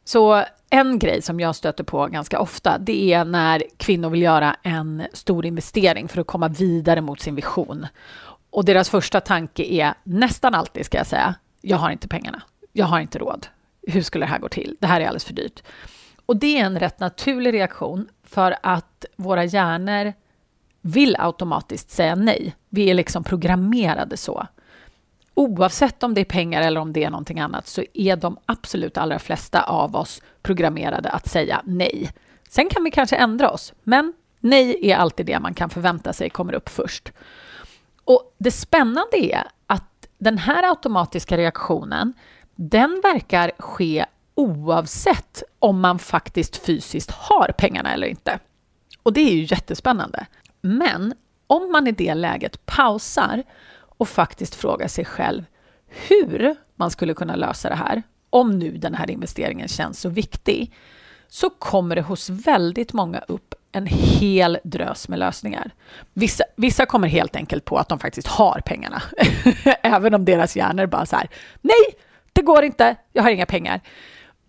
Så 0.03 0.43
en 0.69 0.99
grej 0.99 1.21
som 1.21 1.39
jag 1.39 1.55
stöter 1.55 1.83
på 1.83 2.07
ganska 2.07 2.39
ofta, 2.39 2.77
det 2.77 3.13
är 3.13 3.25
när 3.25 3.63
kvinnor 3.77 4.09
vill 4.09 4.21
göra 4.21 4.55
en 4.63 5.03
stor 5.13 5.45
investering 5.45 6.07
för 6.07 6.21
att 6.21 6.27
komma 6.27 6.47
vidare 6.47 7.01
mot 7.01 7.19
sin 7.19 7.35
vision. 7.35 7.87
Och 8.49 8.65
deras 8.65 8.89
första 8.89 9.21
tanke 9.21 9.63
är 9.63 9.93
nästan 10.03 10.55
alltid, 10.55 10.85
ska 10.85 10.97
jag 10.97 11.07
säga, 11.07 11.35
jag 11.61 11.77
har 11.77 11.91
inte 11.91 12.07
pengarna. 12.07 12.41
Jag 12.73 12.85
har 12.85 12.99
inte 12.99 13.19
råd. 13.19 13.47
Hur 13.87 14.01
skulle 14.01 14.25
det 14.25 14.29
här 14.29 14.39
gå 14.39 14.49
till? 14.49 14.77
Det 14.79 14.87
här 14.87 15.01
är 15.01 15.05
alldeles 15.05 15.25
för 15.25 15.33
dyrt. 15.33 15.63
Och 16.31 16.37
det 16.37 16.59
är 16.59 16.65
en 16.65 16.79
rätt 16.79 16.99
naturlig 16.99 17.53
reaktion 17.53 18.07
för 18.23 18.55
att 18.63 19.05
våra 19.15 19.45
hjärnor 19.45 20.13
vill 20.81 21.15
automatiskt 21.19 21.91
säga 21.91 22.15
nej. 22.15 22.55
Vi 22.69 22.89
är 22.89 22.93
liksom 22.93 23.23
programmerade 23.23 24.17
så. 24.17 24.47
Oavsett 25.33 26.03
om 26.03 26.13
det 26.13 26.21
är 26.21 26.25
pengar 26.25 26.61
eller 26.61 26.81
om 26.81 26.93
det 26.93 27.03
är 27.03 27.09
någonting 27.09 27.39
annat 27.39 27.67
så 27.67 27.83
är 27.93 28.15
de 28.15 28.37
absolut 28.45 28.97
allra 28.97 29.19
flesta 29.19 29.61
av 29.61 29.95
oss 29.95 30.21
programmerade 30.41 31.09
att 31.09 31.29
säga 31.29 31.61
nej. 31.65 32.11
Sen 32.49 32.69
kan 32.69 32.83
vi 32.83 32.91
kanske 32.91 33.15
ändra 33.15 33.51
oss, 33.51 33.73
men 33.83 34.13
nej 34.39 34.89
är 34.89 34.95
alltid 34.95 35.25
det 35.25 35.39
man 35.39 35.53
kan 35.53 35.69
förvänta 35.69 36.13
sig 36.13 36.29
kommer 36.29 36.53
upp 36.53 36.69
först. 36.69 37.11
Och 38.03 38.35
det 38.37 38.51
spännande 38.51 39.17
är 39.17 39.43
att 39.67 40.07
den 40.17 40.37
här 40.37 40.69
automatiska 40.69 41.37
reaktionen, 41.37 42.13
den 42.55 43.01
verkar 43.03 43.51
ske 43.57 44.05
oavsett 44.41 45.43
om 45.59 45.79
man 45.79 45.99
faktiskt 45.99 46.57
fysiskt 46.57 47.11
har 47.11 47.53
pengarna 47.57 47.93
eller 47.93 48.07
inte. 48.07 48.39
Och 49.03 49.13
det 49.13 49.21
är 49.21 49.33
ju 49.33 49.47
jättespännande. 49.49 50.25
Men 50.61 51.13
om 51.47 51.71
man 51.71 51.87
i 51.87 51.91
det 51.91 52.13
läget 52.13 52.65
pausar 52.65 53.43
och 53.97 54.09
faktiskt 54.09 54.55
frågar 54.55 54.87
sig 54.87 55.05
själv 55.05 55.43
hur 55.87 56.55
man 56.75 56.91
skulle 56.91 57.13
kunna 57.13 57.35
lösa 57.35 57.69
det 57.69 57.75
här, 57.75 58.03
om 58.29 58.59
nu 58.59 58.71
den 58.71 58.93
här 58.93 59.11
investeringen 59.11 59.67
känns 59.67 59.99
så 59.99 60.09
viktig, 60.09 60.73
så 61.27 61.49
kommer 61.49 61.95
det 61.95 62.01
hos 62.01 62.29
väldigt 62.29 62.93
många 62.93 63.19
upp 63.19 63.55
en 63.71 63.85
hel 63.89 64.57
drös 64.63 65.07
med 65.07 65.19
lösningar. 65.19 65.71
Vissa, 66.13 66.43
vissa 66.55 66.85
kommer 66.85 67.07
helt 67.07 67.35
enkelt 67.35 67.65
på 67.65 67.77
att 67.77 67.89
de 67.89 67.99
faktiskt 67.99 68.27
har 68.27 68.61
pengarna, 68.65 69.01
även 69.81 70.13
om 70.13 70.25
deras 70.25 70.55
hjärnor 70.55 70.85
bara 70.85 71.05
så 71.05 71.15
här, 71.15 71.29
nej, 71.61 71.95
det 72.33 72.41
går 72.41 72.63
inte, 72.63 72.95
jag 73.13 73.23
har 73.23 73.29
inga 73.29 73.45
pengar. 73.45 73.81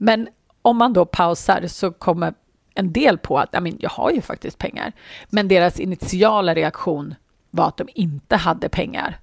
Men 0.05 0.29
om 0.63 0.77
man 0.77 0.93
då 0.93 1.05
pausar 1.05 1.67
så 1.67 1.91
kommer 1.91 2.35
en 2.75 2.93
del 2.93 3.19
på 3.19 3.39
att 3.39 3.49
jag, 3.53 3.77
jag 3.81 3.91
har 3.91 4.11
ju 4.11 4.21
faktiskt 4.21 4.59
pengar. 4.59 4.93
Men 5.29 5.49
deras 5.49 5.81
initiala 5.81 6.55
reaktion 6.55 7.15
var 7.51 7.69
att 7.69 7.77
de 7.77 7.89
inte 7.95 8.37
hade 8.37 8.69
pengar. 8.69 9.19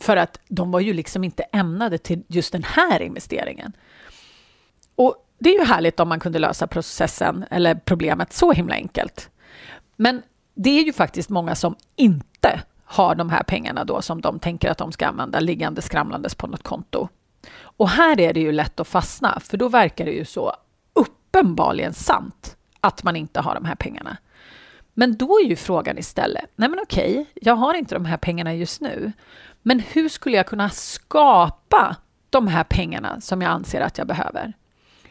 För 0.00 0.16
att 0.16 0.40
de 0.48 0.70
var 0.70 0.80
ju 0.80 0.92
liksom 0.92 1.24
inte 1.24 1.42
ämnade 1.42 1.98
till 1.98 2.22
just 2.28 2.52
den 2.52 2.64
här 2.64 3.02
investeringen. 3.02 3.72
Och 4.96 5.14
det 5.38 5.54
är 5.54 5.58
ju 5.58 5.64
härligt 5.64 6.00
om 6.00 6.08
man 6.08 6.20
kunde 6.20 6.38
lösa 6.38 6.66
processen 6.66 7.44
eller 7.50 7.74
problemet 7.74 8.32
så 8.32 8.52
himla 8.52 8.74
enkelt. 8.74 9.30
Men 9.96 10.22
det 10.54 10.70
är 10.70 10.84
ju 10.84 10.92
faktiskt 10.92 11.30
många 11.30 11.54
som 11.54 11.76
inte 11.96 12.62
har 12.84 13.14
de 13.14 13.30
här 13.30 13.42
pengarna 13.42 13.84
då 13.84 14.02
som 14.02 14.20
de 14.20 14.38
tänker 14.38 14.70
att 14.70 14.78
de 14.78 14.92
ska 14.92 15.06
använda 15.06 15.40
liggande 15.40 15.82
skramlandes 15.82 16.34
på 16.34 16.46
något 16.46 16.62
konto. 16.62 17.08
Och 17.76 17.88
här 17.88 18.20
är 18.20 18.32
det 18.32 18.40
ju 18.40 18.52
lätt 18.52 18.80
att 18.80 18.88
fastna, 18.88 19.40
för 19.40 19.56
då 19.56 19.68
verkar 19.68 20.04
det 20.04 20.12
ju 20.12 20.24
så 20.24 20.56
uppenbarligen 20.92 21.94
sant 21.94 22.56
att 22.80 23.02
man 23.02 23.16
inte 23.16 23.40
har 23.40 23.54
de 23.54 23.64
här 23.64 23.74
pengarna. 23.74 24.16
Men 24.94 25.16
då 25.16 25.38
är 25.38 25.44
ju 25.44 25.56
frågan 25.56 25.98
istället, 25.98 26.50
nej 26.56 26.68
men 26.68 26.78
okej, 26.82 27.26
jag 27.34 27.54
har 27.54 27.74
inte 27.74 27.94
de 27.94 28.04
här 28.04 28.16
pengarna 28.16 28.54
just 28.54 28.80
nu, 28.80 29.12
men 29.62 29.80
hur 29.80 30.08
skulle 30.08 30.36
jag 30.36 30.46
kunna 30.46 30.70
skapa 30.70 31.96
de 32.30 32.46
här 32.48 32.64
pengarna 32.64 33.20
som 33.20 33.42
jag 33.42 33.50
anser 33.50 33.80
att 33.80 33.98
jag 33.98 34.06
behöver? 34.06 34.52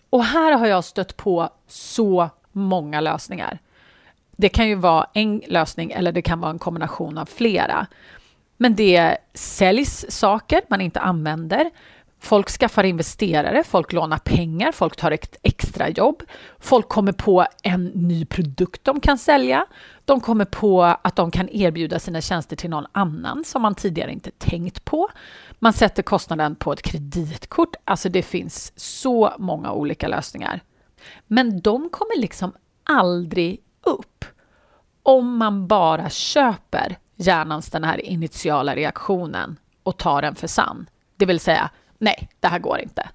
Och 0.10 0.24
här 0.24 0.52
har 0.52 0.68
jag 0.68 0.84
stött 0.84 1.18
på 1.18 1.50
så 1.68 2.30
många 2.52 3.02
lösningar. 3.02 3.60
Det 4.32 4.50
kan 4.50 4.68
ju 4.68 4.76
vara 4.76 5.08
en 5.14 5.42
lösning 5.48 5.92
eller 5.92 6.12
det 6.12 6.22
kan 6.22 6.40
vara 6.40 6.52
en 6.52 6.60
kombination 6.60 7.18
av 7.18 7.26
flera. 7.26 7.88
Men 8.58 8.76
det 8.76 9.18
säljs 9.34 10.06
saker 10.10 10.62
man 10.68 10.82
inte 10.82 11.00
använder. 11.00 11.72
Folk 12.24 12.50
skaffar 12.50 12.84
investerare, 12.84 13.64
folk 13.64 13.94
lånar 13.94 14.18
pengar, 14.18 14.72
folk 14.72 14.96
tar 14.96 15.12
ett 15.12 15.38
extra 15.42 15.90
jobb. 15.90 16.24
Folk 16.60 16.90
kommer 16.90 17.12
på 17.12 17.46
en 17.64 17.86
ny 17.86 18.26
produkt 18.26 18.84
de 18.84 19.00
kan 19.00 19.18
sälja. 19.18 19.66
De 20.06 20.22
kommer 20.22 20.46
på 20.46 20.84
att 20.84 21.16
de 21.16 21.32
kan 21.32 21.50
erbjuda 21.50 22.00
sina 22.00 22.22
tjänster 22.22 22.56
till 22.56 22.70
någon 22.70 22.86
annan 22.92 23.44
som 23.44 23.62
man 23.62 23.76
tidigare 23.76 24.12
inte 24.12 24.32
tänkt 24.32 24.86
på. 24.86 25.10
Man 25.60 25.74
sätter 25.74 26.04
kostnaden 26.04 26.56
på 26.56 26.74
ett 26.74 26.82
kreditkort. 26.82 27.76
Alltså 27.86 28.10
det 28.10 28.24
finns 28.24 28.74
så 28.76 29.34
många 29.40 29.72
olika 29.72 30.08
lösningar. 30.08 30.60
Men 31.28 31.62
de 31.62 31.90
kommer 31.90 32.22
liksom 32.22 32.54
aldrig 32.84 33.60
upp 33.82 34.26
om 35.04 35.38
man 35.38 35.68
bara 35.68 36.10
köper 36.10 36.98
hjärnans 37.16 37.70
den 37.70 37.84
här 37.84 38.06
initiala 38.06 38.76
reaktionen 38.76 39.58
och 39.84 39.98
tar 39.98 40.22
den 40.22 40.36
för 40.36 40.48
sann. 40.48 40.90
Det 41.18 41.26
vill 41.26 41.40
säga, 41.40 41.70
nej, 42.04 42.30
det 42.40 42.48
här 42.48 42.60
går 42.60 42.80
inte. 42.80 43.10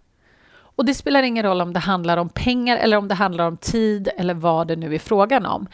Och 0.51 0.85
det 0.85 0.95
spelar 0.95 1.23
ingen 1.23 1.43
roll 1.43 1.61
om 1.61 1.73
det 1.73 1.81
handlar 1.81 2.17
om 2.17 2.29
pengar 2.29 2.77
eller 2.77 2.97
om 2.97 3.09
det 3.09 3.15
handlar 3.15 3.47
om 3.47 3.57
tid 3.57 4.09
eller 4.17 4.35
vad 4.35 4.69
det 4.69 4.77
nu 4.77 4.95
är 4.95 4.99
frågan 4.99 5.47
om. 5.47 5.67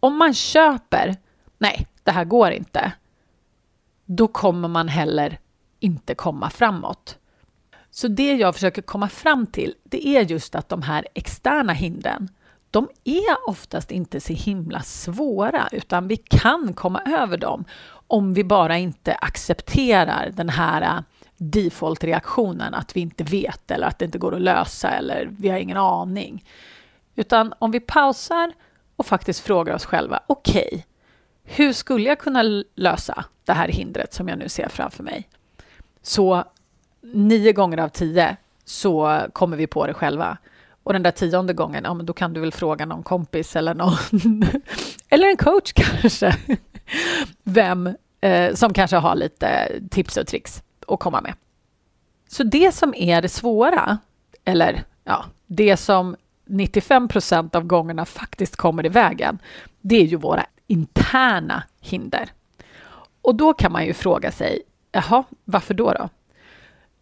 Om 0.00 0.18
man 0.18 0.34
köper, 0.34 1.16
nej, 1.58 1.86
det 2.02 2.10
här 2.10 2.24
går 2.24 2.50
inte, 2.50 2.92
då 4.04 4.28
kommer 4.28 4.68
man 4.68 4.88
heller 4.88 5.38
inte 5.80 6.14
komma 6.14 6.50
framåt. 6.50 7.18
Så 7.90 8.08
det 8.08 8.34
jag 8.34 8.54
försöker 8.54 8.82
komma 8.82 9.08
fram 9.08 9.46
till, 9.46 9.74
det 9.84 10.06
är 10.06 10.22
just 10.22 10.54
att 10.54 10.68
de 10.68 10.82
här 10.82 11.06
externa 11.14 11.72
hindren, 11.72 12.28
de 12.70 12.88
är 13.04 13.48
oftast 13.48 13.90
inte 13.90 14.20
så 14.20 14.32
himla 14.32 14.82
svåra, 14.82 15.68
utan 15.72 16.08
vi 16.08 16.16
kan 16.16 16.72
komma 16.74 17.02
över 17.06 17.36
dem 17.36 17.64
om 18.06 18.34
vi 18.34 18.44
bara 18.44 18.78
inte 18.78 19.14
accepterar 19.14 20.30
den 20.32 20.48
här 20.48 21.02
default-reaktionen 21.38 22.74
att 22.74 22.96
vi 22.96 23.00
inte 23.00 23.24
vet 23.24 23.70
eller 23.70 23.86
att 23.86 23.98
det 23.98 24.04
inte 24.04 24.18
går 24.18 24.34
att 24.34 24.40
lösa 24.40 24.90
eller 24.90 25.30
vi 25.38 25.48
har 25.48 25.58
ingen 25.58 25.76
aning. 25.76 26.44
Utan 27.14 27.54
om 27.58 27.70
vi 27.70 27.80
pausar 27.80 28.52
och 28.96 29.06
faktiskt 29.06 29.40
frågar 29.40 29.74
oss 29.74 29.84
själva, 29.84 30.20
okej, 30.26 30.68
okay, 30.72 30.82
hur 31.44 31.72
skulle 31.72 32.08
jag 32.08 32.18
kunna 32.18 32.42
lösa 32.74 33.24
det 33.44 33.52
här 33.52 33.68
hindret 33.68 34.14
som 34.14 34.28
jag 34.28 34.38
nu 34.38 34.48
ser 34.48 34.68
framför 34.68 35.02
mig? 35.02 35.28
Så 36.02 36.44
nio 37.00 37.52
gånger 37.52 37.78
av 37.78 37.88
tio 37.88 38.36
så 38.64 39.20
kommer 39.32 39.56
vi 39.56 39.66
på 39.66 39.86
det 39.86 39.94
själva. 39.94 40.38
Och 40.82 40.92
den 40.92 41.02
där 41.02 41.10
tionde 41.10 41.52
gången, 41.52 41.84
ja 41.84 41.94
men 41.94 42.06
då 42.06 42.12
kan 42.12 42.32
du 42.32 42.40
väl 42.40 42.52
fråga 42.52 42.86
någon 42.86 43.02
kompis 43.02 43.56
eller 43.56 43.74
någon, 43.74 43.96
eller 45.08 45.28
en 45.28 45.36
coach 45.36 45.72
kanske, 45.74 46.36
vem 47.42 47.96
eh, 48.20 48.54
som 48.54 48.72
kanske 48.72 48.96
har 48.96 49.14
lite 49.14 49.72
tips 49.90 50.16
och 50.16 50.26
tricks 50.26 50.62
att 50.88 51.00
komma 51.00 51.20
med. 51.20 51.34
Så 52.28 52.42
det 52.42 52.74
som 52.74 52.94
är 52.94 53.22
det 53.22 53.28
svåra, 53.28 53.98
eller 54.44 54.84
ja, 55.04 55.24
det 55.46 55.76
som 55.76 56.16
95 56.44 57.08
procent 57.08 57.54
av 57.54 57.64
gångerna 57.64 58.04
faktiskt 58.04 58.56
kommer 58.56 58.86
i 58.86 58.88
vägen, 58.88 59.38
det 59.80 59.96
är 59.96 60.04
ju 60.04 60.16
våra 60.16 60.46
interna 60.66 61.62
hinder. 61.80 62.28
Och 63.22 63.34
då 63.34 63.52
kan 63.52 63.72
man 63.72 63.86
ju 63.86 63.94
fråga 63.94 64.32
sig, 64.32 64.62
jaha, 64.92 65.24
varför 65.44 65.74
då? 65.74 65.92
då? 65.92 66.08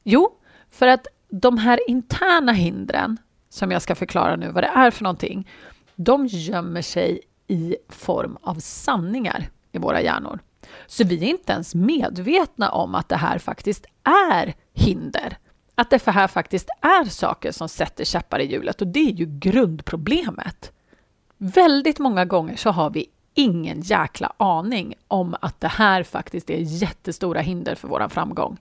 Jo, 0.02 0.30
för 0.70 0.86
att 0.86 1.06
de 1.28 1.58
här 1.58 1.80
interna 1.90 2.52
hindren, 2.52 3.16
som 3.48 3.70
jag 3.70 3.82
ska 3.82 3.94
förklara 3.94 4.36
nu 4.36 4.50
vad 4.50 4.64
det 4.64 4.70
är 4.74 4.90
för 4.90 5.02
någonting, 5.04 5.48
de 5.94 6.26
gömmer 6.26 6.82
sig 6.82 7.20
i 7.46 7.76
form 7.88 8.38
av 8.40 8.54
sanningar 8.54 9.48
i 9.72 9.78
våra 9.78 10.02
hjärnor. 10.02 10.38
Så 10.86 11.04
vi 11.04 11.16
är 11.24 11.28
inte 11.28 11.52
ens 11.52 11.74
medvetna 11.74 12.70
om 12.70 12.94
att 12.94 13.08
det 13.08 13.16
här 13.16 13.38
faktiskt 13.38 13.86
är 14.04 14.54
hinder. 14.74 15.38
Att 15.74 15.90
det 15.90 16.06
här 16.06 16.28
faktiskt 16.28 16.68
är 16.80 17.04
saker 17.04 17.52
som 17.52 17.68
sätter 17.68 18.04
käppar 18.04 18.38
i 18.38 18.52
hjulet 18.52 18.80
och 18.80 18.86
det 18.86 19.00
är 19.00 19.12
ju 19.12 19.26
grundproblemet. 19.26 20.72
Väldigt 21.38 21.98
många 21.98 22.24
gånger 22.24 22.56
så 22.56 22.70
har 22.70 22.90
vi 22.90 23.06
ingen 23.34 23.80
jäkla 23.80 24.32
aning 24.36 24.94
om 25.08 25.36
att 25.40 25.60
det 25.60 25.68
här 25.68 26.02
faktiskt 26.02 26.50
är 26.50 26.58
jättestora 26.58 27.40
hinder 27.40 27.74
för 27.74 27.88
vår 27.88 28.08
framgång. 28.08 28.56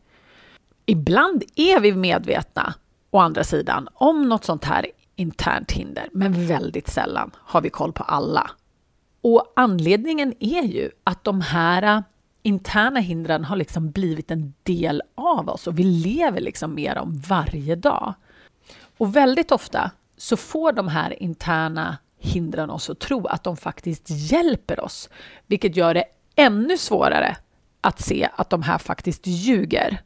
Ibland 0.86 1.44
är 1.56 1.80
vi 1.80 1.94
medvetna, 1.94 2.74
å 3.12 3.20
andra 3.20 3.44
sidan, 3.44 3.88
om 3.94 4.30
något 4.30 4.44
sånt 4.44 4.64
här 4.64 4.88
internt 5.16 5.72
hinder, 5.72 6.10
men 6.12 6.48
väldigt 6.48 6.88
sällan 6.88 7.32
har 7.36 7.62
vi 7.62 7.70
koll 7.70 7.94
på 7.94 8.04
alla 8.04 8.52
och 9.26 9.54
anledningen 9.56 10.34
är 10.40 10.64
ju 10.64 10.92
att 11.04 11.24
de 11.24 11.42
här 11.42 11.84
äh, 11.84 12.02
interna 12.42 13.00
hindren 13.00 13.44
har 13.44 13.56
liksom 13.56 13.92
blivit 13.92 14.32
en 14.32 14.54
del 14.64 15.02
av 15.16 15.50
oss 15.50 15.68
och 15.68 15.80
vi 15.80 15.84
lever 15.84 16.42
liksom 16.42 16.76
med 16.76 16.98
dem 16.98 17.22
varje 17.28 17.76
dag. 17.76 18.14
Och 18.98 19.16
väldigt 19.16 19.52
ofta 19.52 19.92
så 20.18 20.38
får 20.38 20.72
de 20.72 20.88
här 20.88 21.24
interna 21.24 21.98
hindren 22.20 22.70
oss 22.70 22.90
att 22.90 23.00
tro 23.00 23.28
att 23.28 23.44
de 23.44 23.58
faktiskt 23.58 24.06
hjälper 24.10 24.80
oss, 24.80 25.10
vilket 25.48 25.76
gör 25.76 25.94
det 25.94 26.06
ännu 26.36 26.78
svårare 26.78 27.38
att 27.82 28.02
se 28.02 28.30
att 28.36 28.50
de 28.50 28.62
här 28.62 28.78
faktiskt 28.78 29.28
ljuger. 29.28 30.02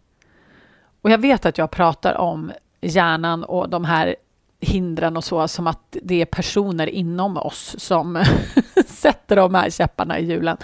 Och 1.02 1.10
jag 1.10 1.18
vet 1.18 1.46
att 1.46 1.58
jag 1.58 1.72
pratar 1.72 2.18
om 2.18 2.52
hjärnan 2.82 3.44
och 3.44 3.70
de 3.70 3.86
här 3.86 4.16
hindren 4.60 5.18
och 5.18 5.24
så 5.24 5.48
som 5.48 5.68
att 5.68 5.98
det 6.04 6.22
är 6.22 6.26
personer 6.26 6.88
inom 6.88 7.38
oss 7.38 7.76
som 7.80 8.24
sätter 8.86 9.36
de 9.36 9.56
här 9.56 9.70
käpparna 9.70 10.20
i 10.20 10.26
hjulen. 10.26 10.58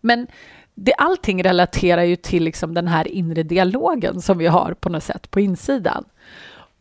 Men 0.00 0.26
det, 0.74 0.94
allting 0.94 1.44
relaterar 1.44 2.02
ju 2.02 2.16
till 2.16 2.44
liksom 2.44 2.74
den 2.74 2.88
här 2.88 3.08
inre 3.08 3.42
dialogen 3.42 4.20
som 4.20 4.38
vi 4.38 4.46
har 4.46 4.74
på 4.74 4.88
något 4.88 5.02
sätt 5.02 5.30
på 5.30 5.40
insidan. 5.40 6.04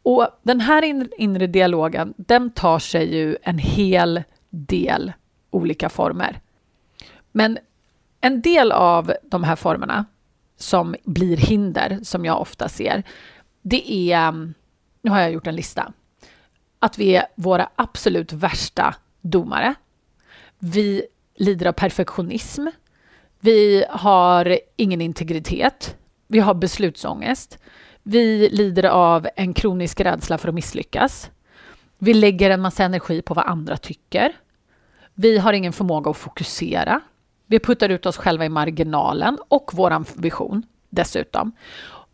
Och 0.04 0.28
den 0.44 0.62
här 0.62 0.84
inre 1.22 1.48
dialogen, 1.48 2.14
den 2.18 2.50
tar 2.50 2.80
sig 2.80 3.16
ju 3.16 3.38
en 3.44 3.58
hel 3.58 4.24
del 4.50 5.14
olika 5.50 5.90
former. 5.90 6.40
Men 7.32 7.58
en 8.22 8.42
del 8.42 8.72
av 8.72 9.14
de 9.24 9.44
här 9.44 9.56
formerna 9.56 10.06
som 10.58 10.96
blir 11.04 11.38
hinder, 11.38 12.00
som 12.04 12.26
jag 12.26 12.42
ofta 12.42 12.70
ser, 12.70 13.04
det 13.62 14.12
är, 14.12 14.32
nu 15.02 15.12
har 15.12 15.20
jag 15.20 15.32
gjort 15.32 15.48
en 15.48 15.56
lista, 15.56 15.94
att 16.80 16.98
vi 16.98 17.16
är 17.16 17.26
våra 17.36 17.70
absolut 17.76 18.34
värsta 18.34 18.96
domare. 19.22 19.76
Vi 20.60 21.04
lider 21.36 21.66
av 21.66 21.72
perfektionism. 21.72 22.68
Vi 23.40 23.86
har 23.90 24.60
ingen 24.76 25.02
integritet. 25.02 25.96
Vi 26.28 26.40
har 26.40 26.54
beslutsångest. 26.54 27.58
Vi 28.04 28.50
lider 28.50 28.84
av 28.84 29.28
en 29.36 29.54
kronisk 29.54 30.02
rädsla 30.02 30.38
för 30.38 30.48
att 30.48 30.56
misslyckas. 30.56 31.32
Vi 31.98 32.14
lägger 32.14 32.50
en 32.50 32.62
massa 32.62 32.84
energi 32.84 33.22
på 33.22 33.34
vad 33.34 33.46
andra 33.46 33.78
tycker. 33.78 34.36
Vi 35.14 35.38
har 35.38 35.54
ingen 35.54 35.74
förmåga 35.74 36.12
att 36.12 36.18
fokusera. 36.18 37.02
Vi 37.46 37.60
puttar 37.60 37.90
ut 37.90 38.06
oss 38.06 38.18
själva 38.18 38.46
i 38.46 38.50
marginalen 38.50 39.38
och 39.48 39.72
vår 39.74 40.22
vision 40.22 40.64
dessutom. 40.90 41.52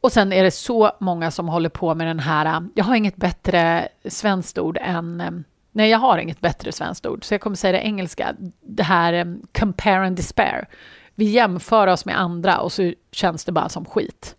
Och 0.03 0.11
sen 0.11 0.33
är 0.33 0.43
det 0.43 0.51
så 0.51 0.91
många 0.99 1.31
som 1.31 1.47
håller 1.47 1.69
på 1.69 1.95
med 1.95 2.07
den 2.07 2.19
här, 2.19 2.45
äh, 2.45 2.67
jag 2.75 2.85
har 2.85 2.95
inget 2.95 3.15
bättre 3.15 3.87
svenskt 4.05 4.57
ord 4.57 4.77
än 4.81 5.21
äh, 5.21 5.31
Nej, 5.71 5.89
jag 5.89 5.99
har 5.99 6.17
inget 6.17 6.41
bättre 6.41 6.71
svenskt 6.71 7.05
ord, 7.05 7.23
så 7.23 7.33
jag 7.33 7.41
kommer 7.41 7.55
säga 7.55 7.71
det 7.71 7.85
engelska. 7.85 8.35
Det 8.61 8.83
här 8.83 9.13
äh, 9.13 9.25
compare 9.59 10.07
and 10.07 10.15
despair. 10.15 10.67
Vi 11.15 11.25
jämför 11.25 11.87
oss 11.87 12.05
med 12.05 12.19
andra 12.19 12.59
och 12.59 12.71
så 12.71 12.93
känns 13.11 13.45
det 13.45 13.51
bara 13.51 13.69
som 13.69 13.85
skit. 13.85 14.35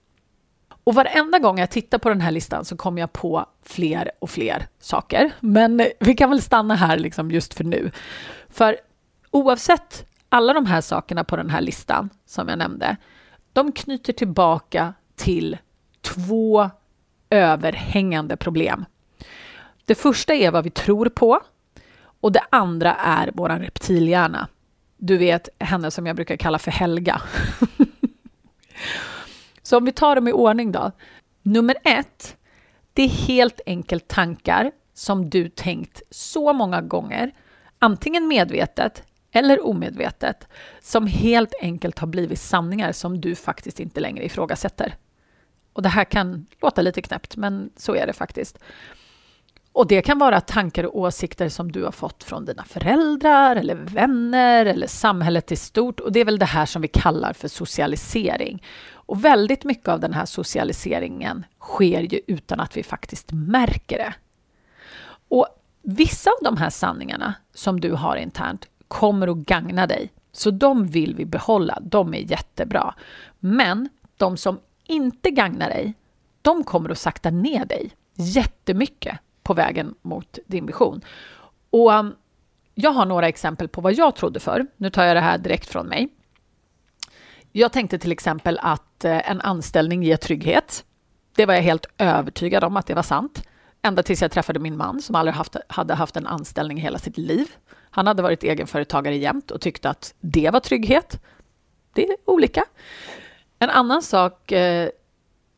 Och 0.85 0.95
varenda 0.95 1.39
gång 1.39 1.59
jag 1.59 1.71
tittar 1.71 1.99
på 1.99 2.09
den 2.09 2.21
här 2.21 2.31
listan 2.31 2.65
så 2.65 2.77
kommer 2.77 3.01
jag 3.01 3.13
på 3.13 3.47
fler 3.63 4.11
och 4.19 4.31
fler 4.31 4.67
saker. 4.81 5.33
Men 5.41 5.87
vi 6.01 6.15
kan 6.15 6.31
väl 6.31 6.43
stanna 6.43 6.75
här 6.75 6.97
liksom 6.97 7.31
just 7.31 7.55
för 7.55 7.65
nu. 7.65 7.91
För 8.49 8.77
oavsett 9.31 10.07
alla 10.29 10.53
de 10.53 10.67
här 10.67 10.81
sakerna 10.81 11.25
på 11.25 11.37
den 11.37 11.51
här 11.51 11.61
listan 11.61 12.11
som 12.27 12.49
jag 12.49 12.59
nämnde, 12.59 12.97
de 13.53 13.73
knyter 13.73 14.13
tillbaka 14.13 14.95
till 15.25 15.59
två 16.01 16.71
överhängande 17.31 18.37
problem. 18.37 18.85
Det 19.85 19.95
första 19.95 20.35
är 20.35 20.51
vad 20.51 20.65
vi 20.65 20.71
tror 20.71 21.09
på 21.09 21.41
och 22.21 22.33
det 22.33 22.43
andra 22.51 22.95
är 22.95 23.31
vår 23.35 23.49
reptilhjärna. 23.49 24.49
Du 24.97 25.17
vet 25.17 25.49
henne 25.59 25.91
som 25.91 26.07
jag 26.07 26.17
brukar 26.17 26.37
kalla 26.37 26.59
för 26.59 26.71
Helga. 26.71 27.23
Så 29.63 29.77
om 29.77 29.85
vi 29.85 29.93
tar 29.93 30.15
dem 30.15 30.29
i 30.29 30.33
ordning 30.33 30.73
då. 30.73 30.93
Nummer 31.43 31.77
ett, 31.85 32.37
det 32.93 33.03
är 33.03 33.09
helt 33.09 33.61
enkelt 33.67 34.09
tankar 34.09 34.73
som 34.95 35.31
du 35.31 35.49
tänkt 35.49 36.03
så 36.11 36.53
många 36.53 36.81
gånger, 36.81 37.33
antingen 37.79 38.29
medvetet 38.29 39.03
eller 39.33 39.67
omedvetet, 39.67 40.49
som 40.81 41.07
helt 41.07 41.55
enkelt 41.61 41.99
har 41.99 42.07
blivit 42.07 42.41
sanningar 42.41 42.93
som 42.93 43.21
du 43.21 43.35
faktiskt 43.35 43.81
inte 43.81 44.01
längre 44.01 44.25
ifrågasätter. 44.25 44.95
Och 45.75 45.83
det 45.83 45.89
här 45.89 46.05
kan 46.05 46.47
låta 46.63 46.83
lite 46.83 47.03
knäppt, 47.03 47.37
men 47.37 47.71
så 47.77 47.95
är 47.95 48.07
det 48.07 48.13
faktiskt. 48.13 48.59
Och 49.73 49.87
det 49.87 50.03
kan 50.03 50.19
vara 50.19 50.41
tankar 50.41 50.85
och 50.85 50.99
åsikter 50.99 51.49
som 51.49 51.73
du 51.73 51.85
har 51.85 51.93
fått 51.93 52.25
från 52.25 52.45
dina 52.45 52.65
föräldrar 52.65 53.57
eller 53.57 53.75
vänner 53.75 54.67
eller 54.67 54.87
samhället 54.87 55.53
i 55.53 55.57
stort. 55.57 56.01
Och 56.01 56.13
det 56.13 56.21
är 56.21 56.25
väl 56.25 56.39
det 56.39 56.45
här 56.45 56.67
som 56.67 56.83
vi 56.83 56.89
kallar 56.89 57.33
för 57.33 57.49
socialisering. 57.49 58.63
Och 58.93 59.25
väldigt 59.25 59.65
mycket 59.65 59.89
av 59.89 60.01
den 60.01 60.13
här 60.13 60.27
socialiseringen 60.27 61.45
sker 61.61 62.01
ju 62.01 62.21
utan 62.27 62.61
att 62.61 62.77
vi 62.77 62.83
faktiskt 62.83 63.33
märker 63.33 63.99
det. 63.99 64.15
Och 65.29 65.47
vissa 65.83 66.31
av 66.31 66.37
de 66.45 66.57
här 66.57 66.71
sanningarna 66.71 67.35
som 67.55 67.81
du 67.81 67.93
har 67.93 68.17
internt 68.17 68.69
kommer 68.89 69.29
att 69.29 69.37
gagna 69.37 69.87
dig. 69.87 70.13
Så 70.33 70.51
de 70.51 70.87
vill 70.87 71.15
vi 71.15 71.25
behålla, 71.25 71.79
de 71.83 72.15
är 72.15 72.31
jättebra. 72.31 72.95
Men 73.39 73.89
de 74.17 74.37
som 74.37 74.59
inte 74.87 75.31
gagnar 75.31 75.69
dig, 75.69 75.95
de 76.43 76.65
kommer 76.65 76.91
att 76.91 76.99
sakta 76.99 77.31
ner 77.31 77.65
dig 77.65 77.93
jättemycket 78.15 79.19
på 79.43 79.55
vägen 79.55 79.95
mot 80.03 80.39
din 80.47 80.67
vision. 80.67 81.05
Och 81.71 81.93
um, 81.93 82.15
jag 82.75 82.91
har 82.91 83.07
några 83.07 83.29
exempel 83.29 83.69
på 83.69 83.81
vad 83.81 83.93
jag 83.93 84.17
trodde 84.17 84.41
för. 84.41 84.67
Nu 84.77 84.91
tar 84.91 85.05
jag 85.05 85.17
det 85.17 85.21
här 85.21 85.39
direkt 85.39 85.69
från 85.69 85.87
mig. 85.87 86.09
Jag 87.53 87.73
tänkte 87.73 87.99
till 87.99 88.13
exempel 88.13 88.59
att 88.63 89.05
eh, 89.05 89.31
en 89.31 89.41
anställning 89.41 90.03
ger 90.03 90.17
trygghet. 90.17 90.85
Det 91.37 91.47
var 91.47 91.55
jag 91.55 91.63
helt 91.63 91.87
övertygad 91.99 92.65
om 92.65 92.77
att 92.77 92.87
det 92.87 92.95
var 92.95 93.03
sant. 93.03 93.43
Ända 93.83 94.03
tills 94.03 94.23
jag 94.23 94.31
träffade 94.31 94.59
min 94.59 94.77
man 94.77 95.03
som 95.03 95.15
aldrig 95.15 95.35
haft, 95.35 95.57
hade 95.69 95.95
haft 95.95 96.17
en 96.17 96.27
anställning 96.27 96.79
hela 96.79 96.99
sitt 96.99 97.19
liv. 97.19 97.47
Han 97.91 98.07
hade 98.07 98.23
varit 98.23 98.45
egenföretagare 98.45 99.17
jämt 99.17 99.51
och 99.51 99.61
tyckte 99.61 99.91
att 99.91 100.15
det 100.21 100.51
var 100.51 100.61
trygghet. 100.61 101.21
Det 101.93 102.09
är 102.09 102.17
olika. 102.25 102.65
En 103.65 103.71
annan 103.71 104.03
sak 104.03 104.53
eh, 104.53 104.89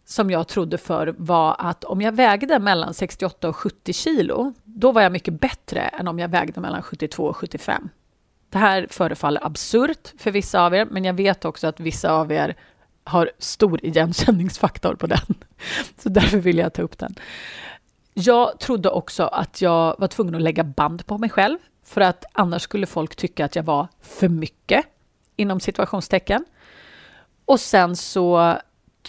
som 0.04 0.30
jag 0.30 0.48
trodde 0.48 0.78
för 0.78 1.14
var 1.18 1.56
att 1.58 1.84
om 1.84 2.02
jag 2.02 2.12
vägde 2.12 2.58
mellan 2.58 2.94
68 2.94 3.48
och 3.48 3.56
70 3.56 3.92
kilo, 3.92 4.52
då 4.64 4.92
var 4.92 5.02
jag 5.02 5.12
mycket 5.12 5.40
bättre 5.40 5.80
än 5.80 6.08
om 6.08 6.18
jag 6.18 6.28
vägde 6.28 6.60
mellan 6.60 6.82
72 6.82 7.24
och 7.24 7.36
75. 7.36 7.88
Det 8.50 8.58
här 8.58 8.86
förefaller 8.90 9.46
absurt 9.46 10.12
för 10.18 10.30
vissa 10.30 10.60
av 10.60 10.74
er, 10.74 10.84
men 10.90 11.04
jag 11.04 11.14
vet 11.14 11.44
också 11.44 11.66
att 11.66 11.80
vissa 11.80 12.12
av 12.12 12.32
er 12.32 12.56
har 13.04 13.30
stor 13.38 13.84
igenkänningsfaktor 13.84 14.94
på 14.94 15.06
den. 15.06 15.34
Så 15.98 16.08
därför 16.08 16.38
vill 16.38 16.58
jag 16.58 16.72
ta 16.72 16.82
upp 16.82 16.98
den. 16.98 17.14
Jag 18.14 18.60
trodde 18.60 18.90
också 18.90 19.22
att 19.22 19.62
jag 19.62 19.96
var 19.98 20.08
tvungen 20.08 20.34
att 20.34 20.42
lägga 20.42 20.64
band 20.64 21.06
på 21.06 21.18
mig 21.18 21.30
själv 21.30 21.58
för 21.84 22.00
att 22.00 22.24
annars 22.32 22.62
skulle 22.62 22.86
folk 22.86 23.16
tycka 23.16 23.44
att 23.44 23.56
jag 23.56 23.62
var 23.62 23.88
för 24.02 24.28
mycket 24.28 24.86
inom 25.36 25.60
situationstecken. 25.60 26.44
Och 27.46 27.60
sen 27.60 27.96
så 27.96 28.58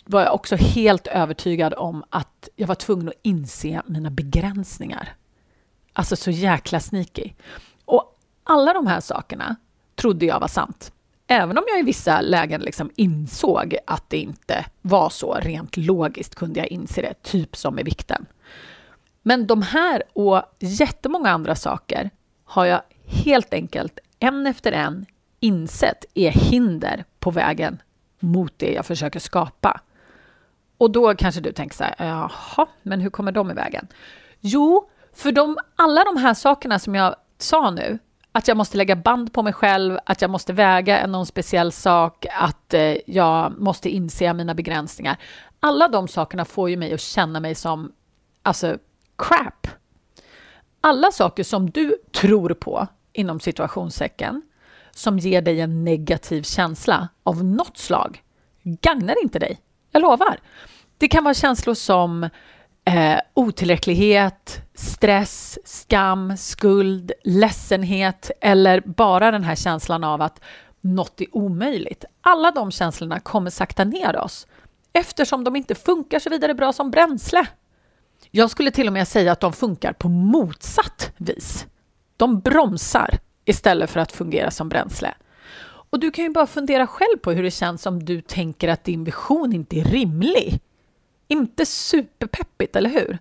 var 0.05 0.21
jag 0.21 0.33
också 0.33 0.55
helt 0.55 1.07
övertygad 1.07 1.73
om 1.73 2.03
att 2.09 2.49
jag 2.55 2.67
var 2.67 2.75
tvungen 2.75 3.07
att 3.07 3.13
inse 3.21 3.81
mina 3.85 4.09
begränsningar. 4.09 5.15
Alltså 5.93 6.15
så 6.15 6.31
jäkla 6.31 6.79
sneaky. 6.79 7.31
Och 7.85 8.19
alla 8.43 8.73
de 8.73 8.87
här 8.87 8.99
sakerna 8.99 9.55
trodde 9.95 10.25
jag 10.25 10.39
var 10.39 10.47
sant. 10.47 10.91
Även 11.27 11.57
om 11.57 11.63
jag 11.67 11.79
i 11.79 11.83
vissa 11.83 12.21
lägen 12.21 12.61
liksom 12.61 12.91
insåg 12.95 13.77
att 13.87 14.09
det 14.09 14.17
inte 14.17 14.65
var 14.81 15.09
så, 15.09 15.33
rent 15.33 15.77
logiskt 15.77 16.35
kunde 16.35 16.59
jag 16.59 16.67
inse 16.67 17.01
det, 17.01 17.23
typ 17.23 17.55
som 17.55 17.75
med 17.75 17.85
vikten. 17.85 18.25
Men 19.21 19.47
de 19.47 19.61
här 19.61 20.03
och 20.13 20.41
jättemånga 20.59 21.29
andra 21.29 21.55
saker 21.55 22.09
har 22.43 22.65
jag 22.65 22.81
helt 23.05 23.53
enkelt 23.53 23.99
en 24.19 24.47
efter 24.47 24.71
en 24.71 25.05
insett 25.39 26.05
är 26.13 26.31
hinder 26.31 27.05
på 27.19 27.31
vägen 27.31 27.81
mot 28.19 28.53
det 28.57 28.73
jag 28.73 28.85
försöker 28.85 29.19
skapa. 29.19 29.81
Och 30.77 30.91
då 30.91 31.15
kanske 31.15 31.41
du 31.41 31.51
tänker 31.51 31.75
så 31.75 31.83
här, 31.83 31.95
jaha, 31.97 32.67
men 32.83 33.01
hur 33.01 33.09
kommer 33.09 33.31
de 33.31 33.51
i 33.51 33.53
vägen? 33.53 33.87
Jo, 34.39 34.89
för 35.13 35.31
de, 35.31 35.57
alla 35.75 36.03
de 36.03 36.17
här 36.17 36.33
sakerna 36.33 36.79
som 36.79 36.95
jag 36.95 37.15
sa 37.37 37.71
nu, 37.71 37.99
att 38.31 38.47
jag 38.47 38.57
måste 38.57 38.77
lägga 38.77 38.95
band 38.95 39.33
på 39.33 39.43
mig 39.43 39.53
själv, 39.53 39.99
att 40.05 40.21
jag 40.21 40.31
måste 40.31 40.53
väga 40.53 41.07
någon 41.07 41.25
speciell 41.25 41.71
sak, 41.71 42.25
att 42.39 42.73
eh, 42.73 42.95
jag 43.05 43.59
måste 43.59 43.89
inse 43.89 44.33
mina 44.33 44.53
begränsningar. 44.53 45.17
Alla 45.59 45.87
de 45.87 46.07
sakerna 46.07 46.45
får 46.45 46.69
ju 46.69 46.77
mig 46.77 46.93
att 46.93 47.01
känna 47.01 47.39
mig 47.39 47.55
som, 47.55 47.91
alltså, 48.43 48.77
crap. 49.17 49.67
Alla 50.81 51.11
saker 51.11 51.43
som 51.43 51.69
du 51.69 51.97
tror 52.11 52.53
på, 52.53 52.87
inom 53.13 53.39
situationssäcken, 53.39 54.41
som 54.97 55.19
ger 55.19 55.41
dig 55.41 55.61
en 55.61 55.83
negativ 55.83 56.43
känsla 56.43 57.07
av 57.23 57.43
något 57.43 57.77
slag, 57.77 58.23
gagnar 58.63 59.23
inte 59.23 59.39
dig. 59.39 59.59
Jag 59.91 60.01
lovar. 60.01 60.39
Det 60.97 61.07
kan 61.07 61.23
vara 61.23 61.33
känslor 61.33 61.73
som 61.73 62.23
eh, 62.85 63.19
otillräcklighet, 63.33 64.61
stress, 64.73 65.59
skam, 65.65 66.37
skuld, 66.37 67.11
ledsenhet 67.23 68.31
eller 68.41 68.81
bara 68.85 69.31
den 69.31 69.43
här 69.43 69.55
känslan 69.55 70.03
av 70.03 70.21
att 70.21 70.43
något 70.81 71.21
är 71.21 71.37
omöjligt. 71.37 72.05
Alla 72.21 72.51
de 72.51 72.71
känslorna 72.71 73.19
kommer 73.19 73.49
sakta 73.49 73.83
ner 73.83 74.17
oss 74.17 74.47
eftersom 74.93 75.43
de 75.43 75.55
inte 75.55 75.75
funkar 75.75 76.19
så 76.19 76.29
vidare 76.29 76.53
bra 76.53 76.73
som 76.73 76.91
bränsle. 76.91 77.47
Jag 78.31 78.49
skulle 78.49 78.71
till 78.71 78.87
och 78.87 78.93
med 78.93 79.07
säga 79.07 79.31
att 79.31 79.39
de 79.39 79.53
funkar 79.53 79.93
på 79.93 80.09
motsatt 80.09 81.11
vis. 81.17 81.65
De 82.17 82.39
bromsar 82.39 83.19
istället 83.47 83.89
för 83.89 83.99
att 83.99 84.11
fungera 84.11 84.51
som 84.51 84.69
bränsle. 84.69 85.13
Och 85.89 85.99
du 85.99 86.11
kan 86.11 86.23
ju 86.23 86.31
bara 86.31 86.47
fundera 86.47 86.87
själv 86.87 87.17
på 87.21 87.31
hur 87.31 87.43
det 87.43 87.51
känns 87.51 87.85
om 87.85 88.05
du 88.05 88.21
tänker 88.21 88.67
att 88.67 88.83
din 88.83 89.03
vision 89.03 89.53
inte 89.53 89.79
är 89.79 89.83
rimlig. 89.83 90.59
Inte 91.27 91.65
superpeppigt, 91.65 92.75
eller 92.75 92.89
hur? 92.89 93.17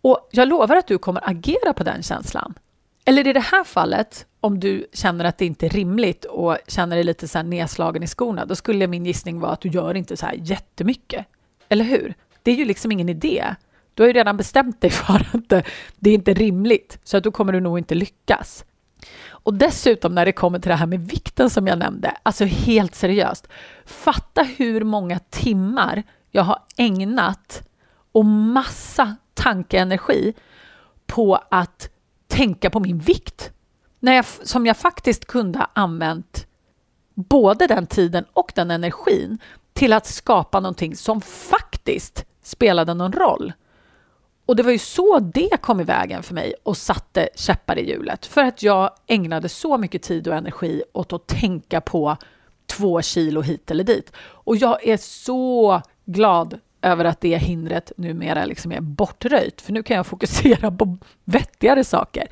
Och 0.00 0.28
jag 0.30 0.48
lovar 0.48 0.76
att 0.76 0.86
du 0.86 0.98
kommer 0.98 1.30
agera 1.30 1.72
på 1.72 1.84
den 1.84 2.02
känslan. 2.02 2.54
Eller 3.04 3.28
i 3.28 3.32
det 3.32 3.40
här 3.40 3.64
fallet, 3.64 4.26
om 4.40 4.60
du 4.60 4.86
känner 4.92 5.24
att 5.24 5.38
det 5.38 5.46
inte 5.46 5.66
är 5.66 5.70
rimligt 5.70 6.24
och 6.24 6.58
känner 6.68 6.96
dig 6.96 7.04
lite 7.04 7.28
så 7.28 7.38
här 7.38 7.44
nedslagen 7.44 8.02
i 8.02 8.06
skorna, 8.06 8.44
då 8.44 8.54
skulle 8.54 8.86
min 8.86 9.06
gissning 9.06 9.40
vara 9.40 9.52
att 9.52 9.60
du 9.60 9.68
gör 9.68 9.94
inte 9.94 10.16
så 10.16 10.26
här 10.26 10.34
jättemycket. 10.34 11.26
Eller 11.68 11.84
hur? 11.84 12.14
Det 12.42 12.50
är 12.50 12.56
ju 12.56 12.64
liksom 12.64 12.92
ingen 12.92 13.08
idé. 13.08 13.54
Du 13.94 14.02
har 14.02 14.06
ju 14.08 14.12
redan 14.12 14.36
bestämt 14.36 14.80
dig 14.80 14.90
för 14.90 15.26
att 15.32 15.64
det 15.96 16.10
är 16.10 16.14
inte 16.14 16.34
rimligt, 16.34 16.98
så 17.04 17.16
att 17.16 17.24
då 17.24 17.30
kommer 17.30 17.52
du 17.52 17.60
nog 17.60 17.78
inte 17.78 17.94
lyckas. 17.94 18.64
Och 19.46 19.54
dessutom 19.54 20.14
när 20.14 20.24
det 20.24 20.32
kommer 20.32 20.58
till 20.58 20.68
det 20.68 20.74
här 20.74 20.86
med 20.86 21.08
vikten 21.08 21.50
som 21.50 21.66
jag 21.66 21.78
nämnde, 21.78 22.16
alltså 22.22 22.44
helt 22.44 22.94
seriöst, 22.94 23.48
fatta 23.84 24.42
hur 24.42 24.84
många 24.84 25.18
timmar 25.18 26.02
jag 26.30 26.42
har 26.42 26.58
ägnat 26.76 27.68
och 28.12 28.24
massa 28.24 29.16
tankeenergi 29.34 30.34
på 31.06 31.40
att 31.50 31.90
tänka 32.28 32.70
på 32.70 32.80
min 32.80 32.98
vikt. 32.98 33.50
När 34.00 34.12
jag, 34.12 34.24
som 34.24 34.66
jag 34.66 34.76
faktiskt 34.76 35.24
kunde 35.24 35.58
ha 35.58 35.70
använt 35.72 36.46
både 37.14 37.66
den 37.66 37.86
tiden 37.86 38.24
och 38.32 38.52
den 38.54 38.70
energin 38.70 39.38
till 39.72 39.92
att 39.92 40.06
skapa 40.06 40.60
någonting 40.60 40.96
som 40.96 41.20
faktiskt 41.20 42.24
spelade 42.42 42.94
någon 42.94 43.12
roll. 43.12 43.52
Och 44.46 44.56
det 44.56 44.62
var 44.62 44.72
ju 44.72 44.78
så 44.78 45.18
det 45.18 45.60
kom 45.60 45.80
i 45.80 45.84
vägen 45.84 46.22
för 46.22 46.34
mig 46.34 46.54
och 46.62 46.76
satte 46.76 47.28
käppar 47.34 47.78
i 47.78 47.90
hjulet. 47.90 48.26
För 48.26 48.42
att 48.42 48.62
jag 48.62 48.90
ägnade 49.06 49.48
så 49.48 49.78
mycket 49.78 50.02
tid 50.02 50.28
och 50.28 50.34
energi 50.34 50.82
åt 50.92 51.12
att 51.12 51.26
tänka 51.26 51.80
på 51.80 52.16
två 52.66 53.02
kilo 53.02 53.40
hit 53.40 53.70
eller 53.70 53.84
dit. 53.84 54.12
Och 54.18 54.56
jag 54.56 54.86
är 54.86 54.96
så 54.96 55.82
glad 56.04 56.60
över 56.82 57.04
att 57.04 57.20
det 57.20 57.36
hindret 57.36 57.92
numera 57.96 58.44
liksom 58.44 58.72
är 58.72 58.80
bortröjt, 58.80 59.60
för 59.60 59.72
nu 59.72 59.82
kan 59.82 59.96
jag 59.96 60.06
fokusera 60.06 60.70
på 60.70 60.96
vettigare 61.24 61.84
saker. 61.84 62.28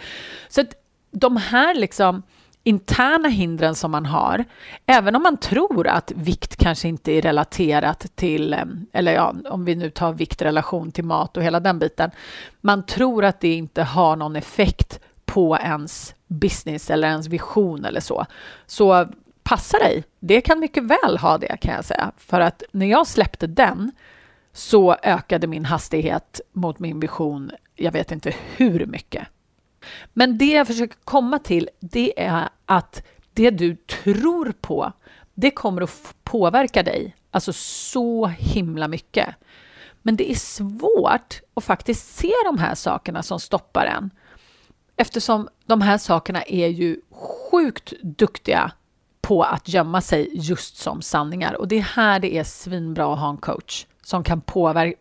Så 0.49 0.61
att 0.61 0.75
de 1.11 1.37
här 1.37 1.75
liksom 1.75 2.23
interna 2.65 3.29
hindren 3.29 3.75
som 3.75 3.91
man 3.91 4.07
har, 4.07 4.45
även 4.87 5.17
om 5.17 5.23
man 5.23 5.37
tror 5.37 5.87
att 5.87 6.13
vikt 6.17 6.57
kanske 6.57 6.89
inte 6.89 7.13
är 7.13 7.23
relaterat 7.23 8.07
till, 8.15 8.53
eh, 8.53 8.65
eller 8.93 9.13
ja, 9.13 9.35
om 9.51 9.65
vi 9.65 9.75
nu 9.75 9.91
tar 9.91 10.13
viktrelation 10.13 10.93
till 10.93 11.05
mat 11.05 11.37
och 11.37 11.43
hela 11.43 11.61
den 11.61 11.79
biten, 11.79 12.11
man 12.61 12.87
tror 12.87 13.25
att 13.25 13.41
det 13.41 13.55
inte 13.55 13.83
har 13.83 14.17
någon 14.17 14.37
effekt 14.37 15.01
på 15.25 15.59
ens 15.59 16.15
business 16.27 16.91
eller 16.91 17.09
ens 17.09 17.27
vision 17.27 17.85
eller 17.85 18.01
så. 18.01 18.27
Så 18.67 19.09
passa 19.43 19.79
dig, 19.79 20.05
det 20.21 20.41
kan 20.41 20.61
mycket 20.61 20.83
väl 20.83 21.19
ha 21.19 21.39
det 21.39 21.57
kan 21.61 21.75
jag 21.75 21.85
säga. 21.85 22.13
För 22.17 22.41
att 22.41 22.63
när 22.73 22.87
jag 22.87 23.07
släppte 23.07 23.47
den 23.47 23.93
så 24.53 24.97
ökade 25.03 25.47
min 25.47 25.65
hastighet 25.65 26.41
mot 26.53 26.79
min 26.79 27.01
vision, 27.01 27.51
jag 27.75 27.93
vet 27.93 28.13
inte 28.13 28.35
hur 28.57 28.87
mycket. 28.87 29.29
Men 30.13 30.39
det 30.39 30.53
jag 30.53 30.67
försöker 30.67 30.97
komma 31.05 31.39
till, 31.39 31.71
det 31.81 32.23
är 32.23 32.49
att 32.67 33.03
det 33.33 33.51
du 33.51 33.77
tror 33.77 34.53
på, 34.61 34.93
det 35.35 35.51
kommer 35.51 35.83
att 35.83 36.15
påverka 36.25 36.83
dig, 36.83 37.17
alltså 37.31 37.53
så 37.53 38.27
himla 38.27 38.89
mycket. 38.89 39.29
Men 40.03 40.17
det 40.17 40.31
är 40.31 40.35
svårt 40.35 41.41
att 41.55 41.65
faktiskt 41.65 42.17
se 42.17 42.33
de 42.45 42.59
här 42.59 42.75
sakerna 42.75 43.23
som 43.23 43.41
stoppar 43.41 43.87
en. 43.87 44.11
Eftersom 44.97 45.49
de 45.67 45.81
här 45.81 45.99
sakerna 45.99 46.43
är 46.43 46.69
ju 46.69 47.01
sjukt 47.51 47.93
duktiga 48.03 48.73
på 49.21 49.43
att 49.43 49.69
gömma 49.69 50.01
sig 50.01 50.29
just 50.33 50.77
som 50.77 51.03
sanningar. 51.03 51.55
Och 51.55 51.69
det 51.69 51.79
är 51.79 51.83
här 51.83 52.21
det 52.21 52.35
är 52.35 52.45
svinbra 52.45 53.13
att 53.13 53.19
ha 53.19 53.31
en 53.31 53.37
coach 53.37 53.87
som 54.03 54.25
kan 54.25 54.41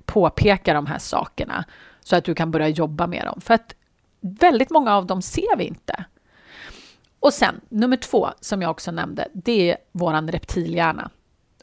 påpeka 0.05 0.73
de 0.73 0.85
här 0.85 0.99
sakerna 0.99 1.65
så 2.03 2.15
att 2.15 2.25
du 2.25 2.35
kan 2.35 2.51
börja 2.51 2.67
jobba 2.67 3.07
med 3.07 3.25
dem. 3.25 3.41
För 3.41 3.53
att 3.53 3.75
väldigt 4.23 4.69
många 4.69 4.95
av 4.95 5.05
dem 5.05 5.21
ser 5.21 5.57
vi 5.57 5.63
inte. 5.63 6.05
Och 7.19 7.33
sen 7.33 7.61
nummer 7.69 7.97
två 7.97 8.29
som 8.39 8.61
jag 8.61 8.71
också 8.71 8.91
nämnde, 8.91 9.27
det 9.33 9.71
är 9.71 9.77
våran 9.91 10.31
reptilhjärna. 10.31 11.09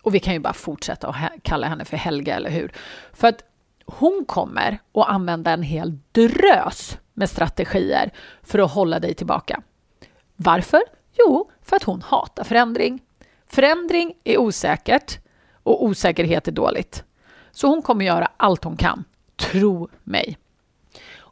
Och 0.03 0.15
vi 0.15 0.21
kan 0.21 0.35
ju 0.35 0.41
bara 0.41 0.53
fortsätta 0.53 1.09
att 1.09 1.17
kalla 1.43 1.67
henne 1.67 1.85
för 1.85 1.97
Helga, 1.97 2.37
eller 2.37 2.51
hur? 2.51 2.73
För 3.13 3.29
att 3.29 3.45
hon 3.87 4.25
kommer 4.29 4.79
att 4.95 5.09
använda 5.09 5.51
en 5.51 5.63
hel 5.63 5.99
drös 6.13 6.99
med 7.15 7.31
strategier 7.31 8.11
för 8.43 8.59
att 8.59 8.71
hålla 8.71 8.99
dig 8.99 9.15
tillbaka. 9.15 9.63
Varför? 10.37 10.81
Jo, 11.13 11.51
för 11.63 11.77
att 11.77 11.83
hon 11.83 12.03
hatar 12.03 12.45
förändring. 12.45 13.03
Förändring 13.47 14.15
är 14.25 14.39
osäkert 14.39 15.19
och 15.63 15.85
osäkerhet 15.85 16.49
är 16.49 16.53
dåligt. 16.53 17.05
Så 17.51 17.67
hon 17.67 17.83
kommer 17.83 18.05
göra 18.05 18.31
allt 18.37 18.65
hon 18.65 18.77
kan. 18.77 19.05
Tro 19.37 19.89
mig. 20.03 20.39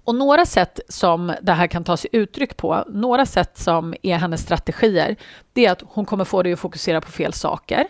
Och 0.08 0.14
några 0.14 0.46
sätt 0.46 0.80
som 0.88 1.34
det 1.42 1.52
här 1.52 1.66
kan 1.66 1.84
ta 1.84 1.96
sig 1.96 2.10
uttryck 2.12 2.56
på, 2.56 2.84
några 2.88 3.26
sätt 3.26 3.58
som 3.58 3.94
är 4.02 4.16
hennes 4.16 4.42
strategier, 4.42 5.16
det 5.52 5.66
är 5.66 5.72
att 5.72 5.82
hon 5.86 6.04
kommer 6.04 6.24
få 6.24 6.42
dig 6.42 6.52
att 6.52 6.58
fokusera 6.58 7.00
på 7.00 7.10
fel 7.10 7.32
saker. 7.32 7.86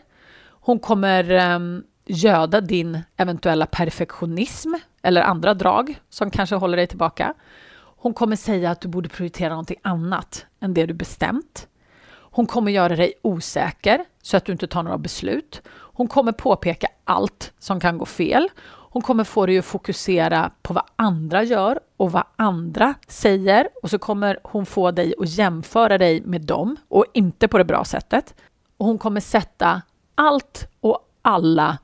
Hon 0.50 0.78
kommer 0.78 1.54
um, 1.54 1.84
göda 2.06 2.60
din 2.60 2.98
eventuella 3.16 3.66
perfektionism 3.66 4.74
eller 5.02 5.22
andra 5.22 5.54
drag 5.54 6.00
som 6.10 6.30
kanske 6.30 6.56
håller 6.56 6.76
dig 6.76 6.86
tillbaka. 6.86 7.34
Hon 7.78 8.14
kommer 8.14 8.36
säga 8.36 8.70
att 8.70 8.80
du 8.80 8.88
borde 8.88 9.08
prioritera 9.08 9.50
någonting 9.50 9.80
annat 9.82 10.46
än 10.60 10.74
det 10.74 10.86
du 10.86 10.94
bestämt. 10.94 11.68
Hon 12.10 12.46
kommer 12.46 12.72
göra 12.72 12.96
dig 12.96 13.12
osäker 13.22 14.04
så 14.22 14.36
att 14.36 14.44
du 14.44 14.52
inte 14.52 14.66
tar 14.66 14.82
några 14.82 14.98
beslut. 14.98 15.62
Hon 15.70 16.08
kommer 16.08 16.32
påpeka 16.32 16.88
allt 17.04 17.52
som 17.58 17.80
kan 17.80 17.98
gå 17.98 18.06
fel. 18.06 18.48
Hon 18.90 19.02
kommer 19.02 19.24
få 19.24 19.46
dig 19.46 19.58
att 19.58 19.64
fokusera 19.64 20.50
på 20.62 20.74
vad 20.74 20.84
andra 20.96 21.42
gör 21.42 21.80
och 21.96 22.12
vad 22.12 22.24
andra 22.36 22.94
säger 23.08 23.68
och 23.82 23.90
så 23.90 23.98
kommer 23.98 24.38
hon 24.42 24.66
få 24.66 24.90
dig 24.90 25.14
att 25.18 25.28
jämföra 25.28 25.98
dig 25.98 26.20
med 26.20 26.40
dem 26.40 26.76
och 26.88 27.04
inte 27.14 27.48
på 27.48 27.58
det 27.58 27.64
bra 27.64 27.84
sättet. 27.84 28.34
Och 28.76 28.86
hon 28.86 28.98
kommer 28.98 29.20
sätta 29.20 29.82
allt 30.14 30.68
och 30.80 30.98
alla 31.22 31.78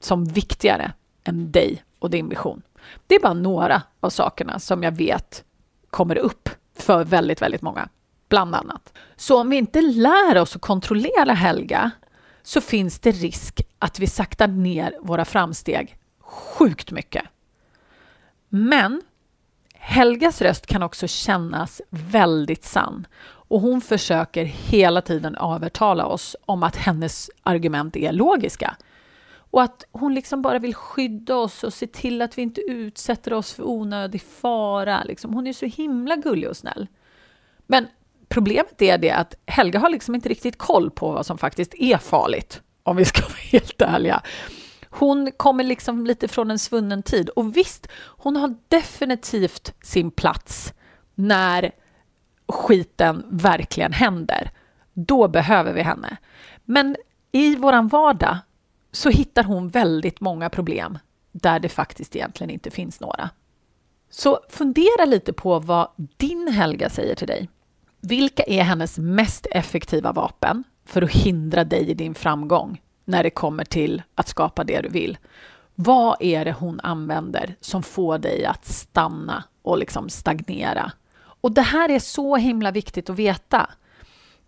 som 0.00 0.24
viktigare 0.24 0.92
än 1.24 1.52
dig 1.52 1.84
och 1.98 2.10
din 2.10 2.28
vision. 2.28 2.62
Det 3.06 3.14
är 3.14 3.20
bara 3.20 3.34
några 3.34 3.82
av 4.00 4.10
sakerna 4.10 4.58
som 4.58 4.82
jag 4.82 4.92
vet 4.92 5.44
kommer 5.90 6.16
upp 6.16 6.48
för 6.78 7.04
väldigt, 7.04 7.42
väldigt 7.42 7.62
många, 7.62 7.88
bland 8.28 8.54
annat. 8.54 8.92
Så 9.16 9.40
om 9.40 9.50
vi 9.50 9.56
inte 9.56 9.80
lär 9.80 10.38
oss 10.38 10.56
att 10.56 10.62
kontrollera 10.62 11.32
Helga 11.32 11.90
så 12.42 12.60
finns 12.60 12.98
det 12.98 13.10
risk 13.10 13.60
att 13.78 13.98
vi 13.98 14.06
saktar 14.06 14.48
ner 14.48 14.98
våra 15.02 15.24
framsteg 15.24 15.98
sjukt 16.34 16.90
mycket. 16.90 17.24
Men 18.48 19.02
Helgas 19.74 20.42
röst 20.42 20.66
kan 20.66 20.82
också 20.82 21.06
kännas 21.06 21.82
väldigt 21.90 22.64
sann 22.64 23.06
och 23.24 23.60
hon 23.60 23.80
försöker 23.80 24.44
hela 24.44 25.00
tiden 25.02 25.34
övertala 25.34 26.06
oss 26.06 26.36
om 26.46 26.62
att 26.62 26.76
hennes 26.76 27.30
argument 27.42 27.96
är 27.96 28.12
logiska 28.12 28.76
och 29.54 29.62
att 29.62 29.84
hon 29.92 30.14
liksom 30.14 30.42
bara 30.42 30.58
vill 30.58 30.74
skydda 30.74 31.36
oss 31.36 31.64
och 31.64 31.72
se 31.72 31.86
till 31.86 32.22
att 32.22 32.38
vi 32.38 32.42
inte 32.42 32.60
utsätter 32.60 33.32
oss 33.32 33.52
för 33.52 33.68
onödig 33.68 34.22
fara. 34.22 35.04
Liksom. 35.04 35.34
Hon 35.34 35.46
är 35.46 35.52
så 35.52 35.66
himla 35.66 36.16
gullig 36.16 36.48
och 36.48 36.56
snäll. 36.56 36.86
Men 37.66 37.86
problemet 38.28 38.82
är 38.82 38.98
det 38.98 39.10
att 39.10 39.34
Helga 39.46 39.78
har 39.78 39.88
liksom 39.88 40.14
inte 40.14 40.28
riktigt 40.28 40.58
koll 40.58 40.90
på 40.90 41.12
vad 41.12 41.26
som 41.26 41.38
faktiskt 41.38 41.74
är 41.74 41.96
farligt, 41.96 42.62
om 42.82 42.96
vi 42.96 43.04
ska 43.04 43.22
vara 43.22 43.38
helt 43.38 43.82
ärliga. 43.82 44.22
Hon 44.98 45.32
kommer 45.36 45.64
liksom 45.64 46.06
lite 46.06 46.28
från 46.28 46.50
en 46.50 46.58
svunnen 46.58 47.02
tid. 47.02 47.28
Och 47.28 47.56
visst, 47.56 47.88
hon 47.96 48.36
har 48.36 48.54
definitivt 48.68 49.74
sin 49.82 50.10
plats 50.10 50.74
när 51.14 51.72
skiten 52.48 53.24
verkligen 53.30 53.92
händer. 53.92 54.50
Då 54.92 55.28
behöver 55.28 55.72
vi 55.72 55.82
henne. 55.82 56.16
Men 56.64 56.96
i 57.32 57.56
våran 57.56 57.88
vardag 57.88 58.38
så 58.92 59.10
hittar 59.10 59.44
hon 59.44 59.68
väldigt 59.68 60.20
många 60.20 60.50
problem 60.50 60.98
där 61.32 61.58
det 61.58 61.68
faktiskt 61.68 62.16
egentligen 62.16 62.50
inte 62.50 62.70
finns 62.70 63.00
några. 63.00 63.30
Så 64.10 64.40
fundera 64.48 65.04
lite 65.04 65.32
på 65.32 65.58
vad 65.58 65.88
din 65.96 66.48
Helga 66.48 66.90
säger 66.90 67.14
till 67.14 67.26
dig. 67.26 67.48
Vilka 68.00 68.42
är 68.42 68.62
hennes 68.62 68.98
mest 68.98 69.46
effektiva 69.50 70.12
vapen 70.12 70.64
för 70.84 71.02
att 71.02 71.10
hindra 71.10 71.64
dig 71.64 71.90
i 71.90 71.94
din 71.94 72.14
framgång 72.14 72.80
när 73.04 73.22
det 73.22 73.30
kommer 73.30 73.64
till 73.64 74.02
att 74.14 74.28
skapa 74.28 74.64
det 74.64 74.80
du 74.80 74.88
vill? 74.88 75.18
Vad 75.74 76.16
är 76.20 76.44
det 76.44 76.52
hon 76.52 76.80
använder 76.80 77.56
som 77.60 77.82
får 77.82 78.18
dig 78.18 78.44
att 78.44 78.64
stanna 78.64 79.44
och 79.62 79.78
liksom 79.78 80.08
stagnera? 80.08 80.92
Och 81.40 81.52
det 81.52 81.62
här 81.62 81.88
är 81.88 81.98
så 81.98 82.36
himla 82.36 82.70
viktigt 82.70 83.10
att 83.10 83.16
veta. 83.16 83.70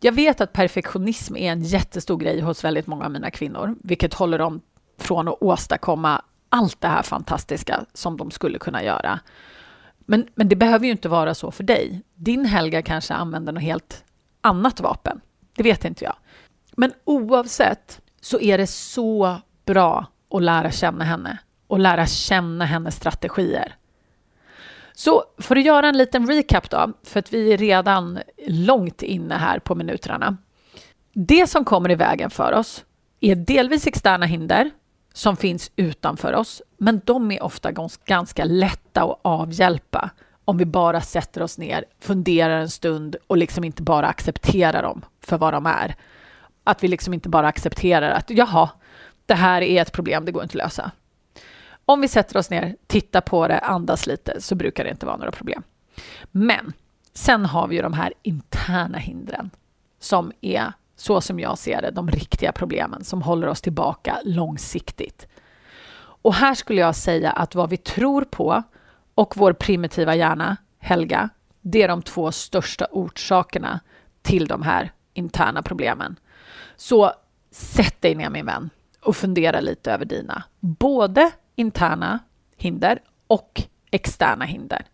Jag 0.00 0.12
vet 0.12 0.40
att 0.40 0.52
perfektionism 0.52 1.36
är 1.36 1.52
en 1.52 1.62
jättestor 1.62 2.16
grej 2.16 2.40
hos 2.40 2.64
väldigt 2.64 2.86
många 2.86 3.04
av 3.04 3.10
mina 3.10 3.30
kvinnor, 3.30 3.76
vilket 3.82 4.14
håller 4.14 4.38
dem 4.38 4.60
från 4.98 5.28
att 5.28 5.42
åstadkomma 5.42 6.22
allt 6.48 6.80
det 6.80 6.88
här 6.88 7.02
fantastiska 7.02 7.84
som 7.94 8.16
de 8.16 8.30
skulle 8.30 8.58
kunna 8.58 8.84
göra. 8.84 9.20
Men, 9.98 10.28
men 10.34 10.48
det 10.48 10.56
behöver 10.56 10.86
ju 10.86 10.92
inte 10.92 11.08
vara 11.08 11.34
så 11.34 11.50
för 11.50 11.64
dig. 11.64 12.02
Din 12.14 12.44
Helga 12.44 12.82
kanske 12.82 13.14
använder 13.14 13.52
något 13.52 13.62
helt 13.62 14.04
annat 14.40 14.80
vapen. 14.80 15.20
Det 15.56 15.62
vet 15.62 15.84
inte 15.84 16.04
jag. 16.04 16.16
Men 16.76 16.92
oavsett 17.04 18.00
så 18.26 18.40
är 18.40 18.58
det 18.58 18.66
så 18.66 19.36
bra 19.64 20.06
att 20.30 20.42
lära 20.42 20.70
känna 20.70 21.04
henne 21.04 21.38
och 21.66 21.78
lära 21.78 22.06
känna 22.06 22.64
hennes 22.64 22.96
strategier. 22.96 23.74
Så 24.94 25.24
för 25.38 25.56
att 25.56 25.64
göra 25.64 25.88
en 25.88 25.98
liten 25.98 26.26
recap 26.26 26.70
då, 26.70 26.92
för 27.04 27.18
att 27.20 27.32
vi 27.32 27.52
är 27.52 27.58
redan 27.58 28.18
långt 28.46 29.02
inne 29.02 29.34
här 29.34 29.58
på 29.58 29.74
minuterna. 29.74 30.36
Det 31.12 31.46
som 31.46 31.64
kommer 31.64 31.90
i 31.90 31.94
vägen 31.94 32.30
för 32.30 32.52
oss 32.52 32.84
är 33.20 33.34
delvis 33.34 33.86
externa 33.86 34.26
hinder 34.26 34.70
som 35.12 35.36
finns 35.36 35.70
utanför 35.76 36.32
oss, 36.32 36.62
men 36.76 37.00
de 37.04 37.30
är 37.30 37.42
ofta 37.42 37.72
ganska 38.04 38.44
lätta 38.44 39.02
att 39.02 39.20
avhjälpa 39.22 40.10
om 40.44 40.58
vi 40.58 40.64
bara 40.64 41.00
sätter 41.00 41.42
oss 41.42 41.58
ner, 41.58 41.84
funderar 42.00 42.60
en 42.60 42.70
stund 42.70 43.16
och 43.26 43.36
liksom 43.36 43.64
inte 43.64 43.82
bara 43.82 44.06
accepterar 44.06 44.82
dem 44.82 45.04
för 45.20 45.38
vad 45.38 45.52
de 45.54 45.66
är. 45.66 45.96
Att 46.66 46.84
vi 46.84 46.88
liksom 46.88 47.14
inte 47.14 47.28
bara 47.28 47.48
accepterar 47.48 48.10
att 48.10 48.30
jaha, 48.30 48.70
det 49.26 49.34
här 49.34 49.62
är 49.62 49.82
ett 49.82 49.92
problem, 49.92 50.24
det 50.24 50.32
går 50.32 50.42
inte 50.42 50.52
att 50.52 50.64
lösa. 50.64 50.90
Om 51.84 52.00
vi 52.00 52.08
sätter 52.08 52.36
oss 52.36 52.50
ner, 52.50 52.76
tittar 52.86 53.20
på 53.20 53.48
det, 53.48 53.58
andas 53.58 54.06
lite 54.06 54.40
så 54.40 54.54
brukar 54.54 54.84
det 54.84 54.90
inte 54.90 55.06
vara 55.06 55.16
några 55.16 55.30
problem. 55.30 55.62
Men 56.30 56.72
sen 57.12 57.44
har 57.44 57.68
vi 57.68 57.76
ju 57.76 57.82
de 57.82 57.92
här 57.92 58.12
interna 58.22 58.98
hindren 58.98 59.50
som 60.00 60.32
är, 60.40 60.72
så 60.96 61.20
som 61.20 61.40
jag 61.40 61.58
ser 61.58 61.82
det, 61.82 61.90
de 61.90 62.10
riktiga 62.10 62.52
problemen 62.52 63.04
som 63.04 63.22
håller 63.22 63.46
oss 63.46 63.60
tillbaka 63.60 64.20
långsiktigt. 64.24 65.26
Och 65.98 66.34
här 66.34 66.54
skulle 66.54 66.80
jag 66.80 66.96
säga 66.96 67.30
att 67.30 67.54
vad 67.54 67.70
vi 67.70 67.76
tror 67.76 68.24
på 68.24 68.62
och 69.14 69.36
vår 69.36 69.52
primitiva 69.52 70.14
hjärna, 70.14 70.56
Helga, 70.78 71.28
det 71.60 71.82
är 71.82 71.88
de 71.88 72.02
två 72.02 72.32
största 72.32 72.86
orsakerna 72.90 73.80
till 74.22 74.46
de 74.46 74.62
här 74.62 74.92
interna 75.14 75.62
problemen. 75.62 76.16
Så 76.76 77.12
sätt 77.50 78.02
dig 78.02 78.14
ner 78.14 78.30
min 78.30 78.46
vän 78.46 78.70
och 79.00 79.16
fundera 79.16 79.60
lite 79.60 79.92
över 79.92 80.04
dina, 80.04 80.42
både 80.60 81.30
interna 81.54 82.18
hinder 82.56 82.98
och 83.26 83.62
externa 83.90 84.44
hinder. 84.44 84.86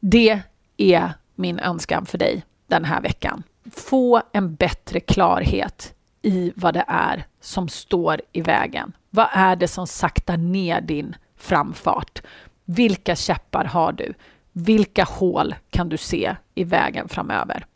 Det 0.00 0.40
är 0.76 1.12
min 1.34 1.58
önskan 1.58 2.06
för 2.06 2.18
dig 2.18 2.44
den 2.66 2.84
här 2.84 3.00
veckan. 3.00 3.42
Få 3.72 4.22
en 4.32 4.54
bättre 4.54 5.00
klarhet 5.00 5.94
i 6.22 6.52
vad 6.56 6.74
det 6.74 6.84
är 6.88 7.26
som 7.40 7.68
står 7.68 8.20
i 8.32 8.40
vägen. 8.40 8.92
Vad 9.10 9.28
är 9.32 9.56
det 9.56 9.68
som 9.68 9.86
saktar 9.86 10.36
ner 10.36 10.80
din 10.80 11.16
framfart? 11.36 12.22
Vilka 12.64 13.16
käppar 13.16 13.64
har 13.64 13.92
du? 13.92 14.14
Vilka 14.52 15.04
hål 15.04 15.54
kan 15.70 15.88
du 15.88 15.96
se 15.96 16.36
i 16.54 16.64
vägen 16.64 17.08
framöver? 17.08 17.66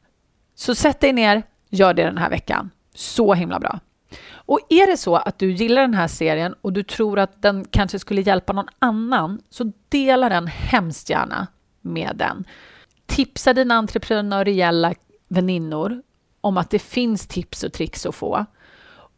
Så 0.55 0.75
sätt 0.75 1.01
dig 1.01 1.13
ner, 1.13 1.43
gör 1.71 1.95
det 1.95 2.03
den 2.03 2.19
här 2.19 2.31
veckan. 2.31 2.71
Så 2.97 3.35
himla 3.35 3.61
bra. 3.61 3.81
Och 4.33 4.61
är 4.69 4.87
det 4.87 4.97
så 4.97 5.17
att 5.17 5.39
du 5.39 5.53
gillar 5.53 5.83
den 5.83 5.95
här 5.95 6.09
serien 6.09 6.55
och 6.61 6.73
du 6.73 6.83
tror 6.83 7.19
att 7.19 7.43
den 7.43 7.65
kanske 7.71 7.99
skulle 7.99 8.21
hjälpa 8.21 8.53
någon 8.53 8.69
annan, 8.79 9.43
så 9.51 9.73
dela 9.89 10.29
den 10.29 10.47
hemskt 10.47 11.11
gärna 11.11 11.47
med 11.81 12.13
den. 12.15 12.45
Tipsa 13.07 13.53
dina 13.53 13.75
entreprenöriella 13.75 14.95
väninnor 15.29 16.03
om 16.41 16.57
att 16.57 16.71
det 16.71 16.79
finns 16.79 17.27
tips 17.27 17.65
och 17.65 17.73
tricks 17.73 18.07
att 18.07 18.15
få. 18.15 18.47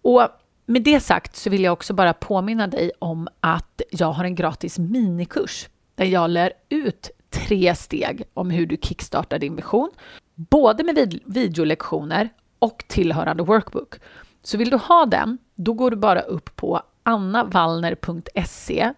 Och 0.02 0.28
med 0.66 0.82
det 0.82 1.00
sagt 1.00 1.36
så 1.36 1.50
vill 1.50 1.64
jag 1.64 1.72
också 1.72 1.94
bara 1.94 2.12
påminna 2.12 2.66
dig 2.66 2.90
om 2.98 3.28
att 3.40 3.82
jag 3.90 4.12
har 4.12 4.24
en 4.24 4.34
gratis 4.34 4.78
minikurs 4.78 5.68
där 5.94 6.04
jag 6.04 6.30
lär 6.30 6.52
ut 6.68 7.10
tre 7.30 7.74
steg 7.74 8.22
om 8.34 8.50
hur 8.50 8.66
du 8.66 8.76
kickstartar 8.82 9.38
din 9.38 9.56
vision, 9.56 9.90
både 10.34 10.84
med 10.84 11.20
videolektioner 11.24 12.28
och 12.58 12.84
tillhörande 12.88 13.42
workbook. 13.42 13.94
Så 14.42 14.58
vill 14.58 14.70
du 14.70 14.76
ha 14.76 15.06
den, 15.06 15.38
då 15.54 15.72
går 15.72 15.90
du 15.90 15.96
bara 15.96 16.20
upp 16.20 16.56
på 16.56 16.82
annavallner.se 17.02 18.92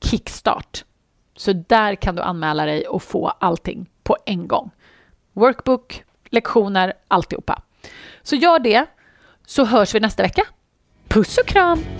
kickstart. 0.00 0.84
Så 1.36 1.52
där 1.52 1.94
kan 1.94 2.16
du 2.16 2.22
anmäla 2.22 2.64
dig 2.64 2.86
och 2.86 3.02
få 3.02 3.28
allting 3.28 3.90
på 4.02 4.16
en 4.26 4.48
gång. 4.48 4.70
Workbook, 5.32 6.04
lektioner, 6.24 6.92
alltihopa. 7.08 7.62
Så 8.22 8.36
gör 8.36 8.58
det, 8.58 8.86
så 9.46 9.64
hörs 9.64 9.94
vi 9.94 10.00
nästa 10.00 10.22
vecka. 10.22 10.42
Puss 11.08 11.38
och 11.38 11.46
kram! 11.46 11.97